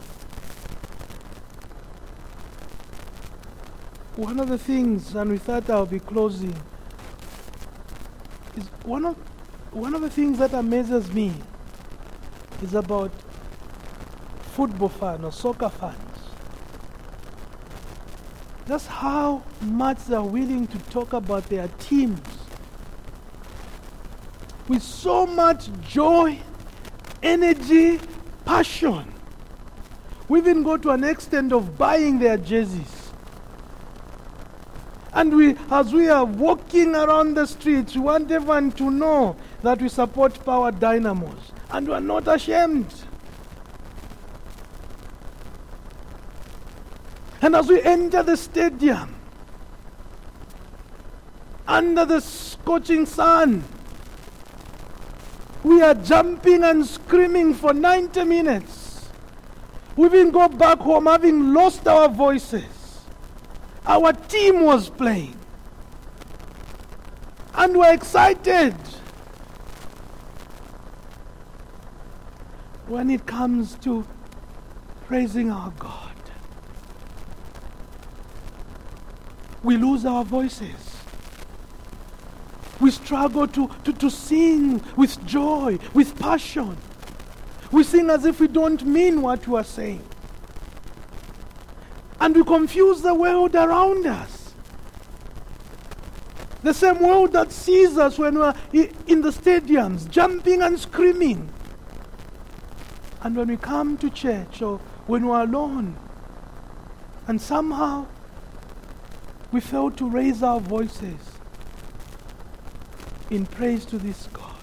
One 4.17 4.41
of 4.41 4.49
the 4.49 4.57
things, 4.57 5.15
and 5.15 5.31
with 5.31 5.45
that 5.45 5.69
I'll 5.69 5.85
be 5.85 6.01
closing, 6.01 6.53
is 8.57 8.65
one 8.83 9.05
of 9.05 9.15
one 9.71 9.95
of 9.95 10.01
the 10.01 10.09
things 10.09 10.37
that 10.39 10.53
amazes 10.53 11.13
me 11.13 11.31
is 12.61 12.73
about 12.73 13.13
football 14.51 14.89
fans 14.89 15.23
or 15.23 15.31
soccer 15.31 15.69
fans. 15.69 16.19
That's 18.65 18.87
how 18.87 19.43
much 19.61 20.03
they're 20.07 20.21
willing 20.21 20.67
to 20.67 20.79
talk 20.89 21.13
about 21.13 21.47
their 21.47 21.69
teams. 21.79 22.19
With 24.67 24.83
so 24.83 25.25
much 25.25 25.69
joy, 25.87 26.41
energy, 27.21 27.99
passion. 28.45 29.13
We 30.27 30.39
even 30.39 30.63
go 30.63 30.77
to 30.77 30.89
an 30.91 31.03
extent 31.03 31.53
of 31.53 31.77
buying 31.77 32.19
their 32.19 32.37
jerseys. 32.37 33.11
And 35.13 35.35
we, 35.35 35.55
as 35.71 35.93
we 35.93 36.09
are 36.09 36.25
walking 36.25 36.93
around 36.93 37.35
the 37.35 37.45
streets, 37.45 37.95
we 37.95 38.01
want 38.01 38.29
everyone 38.29 38.71
to 38.73 38.91
know 38.91 39.35
that 39.63 39.81
we 39.81 39.89
support 39.89 40.43
Power 40.45 40.71
Dynamos. 40.71 41.51
And 41.71 41.87
we 41.87 41.93
are 41.93 42.01
not 42.01 42.27
ashamed. 42.27 42.93
And 47.41 47.55
as 47.55 47.67
we 47.67 47.81
enter 47.81 48.23
the 48.23 48.37
stadium, 48.37 49.15
under 51.67 52.05
the 52.05 52.21
scorching 52.21 53.05
sun, 53.05 53.63
we 55.67 55.81
are 55.81 55.93
jumping 55.93 56.63
and 56.63 56.85
screaming 56.85 57.53
for 57.53 57.73
90 57.73 58.23
minutes. 58.23 59.09
We 59.97 60.05
even 60.05 60.31
go 60.31 60.47
back 60.47 60.79
home 60.79 61.07
having 61.07 61.53
lost 61.53 61.85
our 61.87 62.07
voices. 62.07 62.63
Our 63.85 64.13
team 64.13 64.61
was 64.61 64.89
playing. 64.89 65.37
And 67.53 67.77
we're 67.77 67.93
excited. 67.93 68.75
When 72.87 73.09
it 73.09 73.25
comes 73.25 73.75
to 73.79 74.07
praising 75.05 75.51
our 75.51 75.71
God, 75.71 76.13
we 79.63 79.75
lose 79.75 80.05
our 80.05 80.23
voices. 80.23 80.96
We 82.79 82.91
struggle 82.91 83.47
to, 83.47 83.69
to, 83.85 83.93
to 83.93 84.09
sing 84.09 84.83
with 84.95 85.25
joy, 85.25 85.79
with 85.93 86.17
passion. 86.19 86.77
We 87.71 87.83
sing 87.83 88.09
as 88.09 88.25
if 88.25 88.39
we 88.39 88.47
don't 88.47 88.85
mean 88.85 89.21
what 89.21 89.47
we 89.47 89.57
are 89.57 89.63
saying. 89.63 90.03
And 92.19 92.35
we 92.35 92.43
confuse 92.43 93.01
the 93.01 93.13
world 93.13 93.55
around 93.55 94.05
us. 94.05 94.53
The 96.63 96.73
same 96.73 96.99
world 96.99 97.33
that 97.33 97.51
sees 97.51 97.97
us 97.97 98.17
when 98.17 98.37
we're 98.37 98.53
in 98.73 99.21
the 99.21 99.29
stadiums, 99.29 100.09
jumping 100.09 100.61
and 100.61 100.79
screaming. 100.79 101.49
And 103.21 103.35
when 103.35 103.47
we 103.47 103.57
come 103.57 103.97
to 103.97 104.09
church 104.09 104.61
or 104.61 104.79
when 105.05 105.27
we're 105.27 105.43
alone, 105.43 105.95
and 107.27 107.41
somehow 107.41 108.07
we 109.51 109.61
fail 109.61 109.91
to 109.91 110.09
raise 110.09 110.43
our 110.43 110.59
voices 110.59 111.36
in 113.29 113.45
praise 113.45 113.85
to 113.85 113.97
this 113.97 114.27
God. 114.33 114.53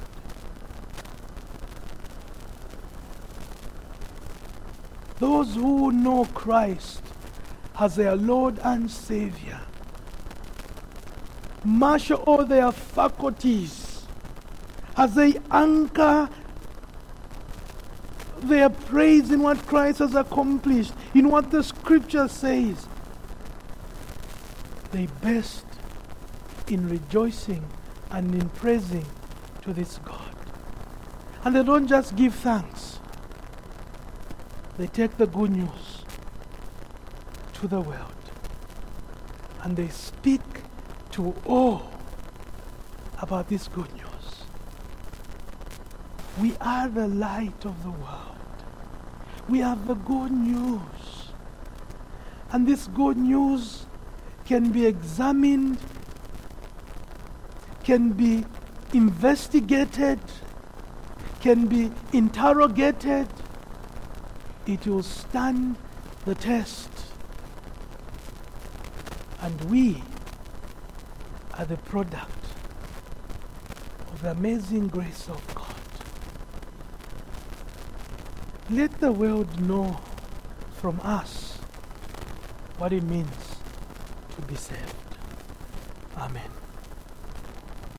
Those 5.19 5.55
who 5.55 5.93
know 5.93 6.25
Christ 6.27 7.03
as 7.79 7.97
their 7.97 8.17
Lord 8.17 8.59
and 8.63 8.91
Savior 8.91 9.61
marshal 11.65 12.19
all 12.27 12.45
their 12.45 12.71
faculties 12.71 14.07
as 14.97 15.15
they 15.15 15.35
anchor 15.51 16.29
their 18.39 18.69
praise 18.69 19.31
in 19.31 19.41
what 19.41 19.59
Christ 19.67 20.01
has 20.01 20.15
accomplished, 20.15 20.93
in 21.15 21.31
what 21.31 21.51
the 21.51 21.63
scripture 21.63 22.29
says. 22.29 22.87
They 24.93 25.07
best 25.23 25.65
in 26.69 26.89
rejoicing 26.89 27.65
and 28.11 28.35
in 28.35 28.49
praising 28.51 29.07
to 29.63 29.73
this 29.73 29.99
God. 30.05 30.35
And 31.45 31.57
they 31.57 31.63
don't 31.63 31.87
just 31.87 32.17
give 32.17 32.35
thanks, 32.35 32.99
they 34.79 34.87
take 34.87 35.17
the 35.17 35.27
good 35.27 35.51
news 35.51 36.05
to 37.55 37.69
the 37.69 37.81
world 37.81 38.13
and 39.63 39.77
they 39.77 39.89
speak 39.89 40.43
to 41.13 41.35
all 41.47 41.91
about 43.21 43.49
this 43.49 43.69
good 43.69 43.93
news. 43.95 44.05
We 46.39 46.55
are 46.61 46.89
the 46.89 47.09
light 47.09 47.65
of 47.65 47.83
the 47.83 47.91
world. 47.91 48.37
We 49.49 49.61
have 49.61 49.87
the 49.87 49.95
good 49.95 50.33
news. 50.33 51.31
And 52.51 52.67
this 52.67 52.89
good 52.89 53.17
news 53.17 53.87
can 54.45 54.71
be 54.71 54.87
examined 54.87 55.79
can 57.85 58.13
be 58.13 58.45
investigated, 58.93 60.19
can 61.41 61.67
be 61.67 61.91
interrogated, 62.13 63.29
it 64.67 64.87
will 64.87 65.03
stand 65.03 65.77
the 66.25 66.35
test. 66.35 66.89
And 69.43 69.71
we 69.71 70.03
are 71.59 71.67
the 71.67 71.77
product 71.77 72.47
of 74.11 74.23
the 74.23 74.31
amazing 74.31 74.89
grace 74.89 75.29
of 75.29 75.55
God. 75.55 75.75
Let 78.71 78.99
the 79.01 79.13
world 79.13 79.61
know 79.61 80.01
from 80.77 80.99
us 81.03 81.59
what 82.79 82.95
it 82.95 83.03
means 83.03 83.57
to 84.37 84.43
be 84.43 84.55
saved. 84.55 84.95
Amen. 86.17 86.64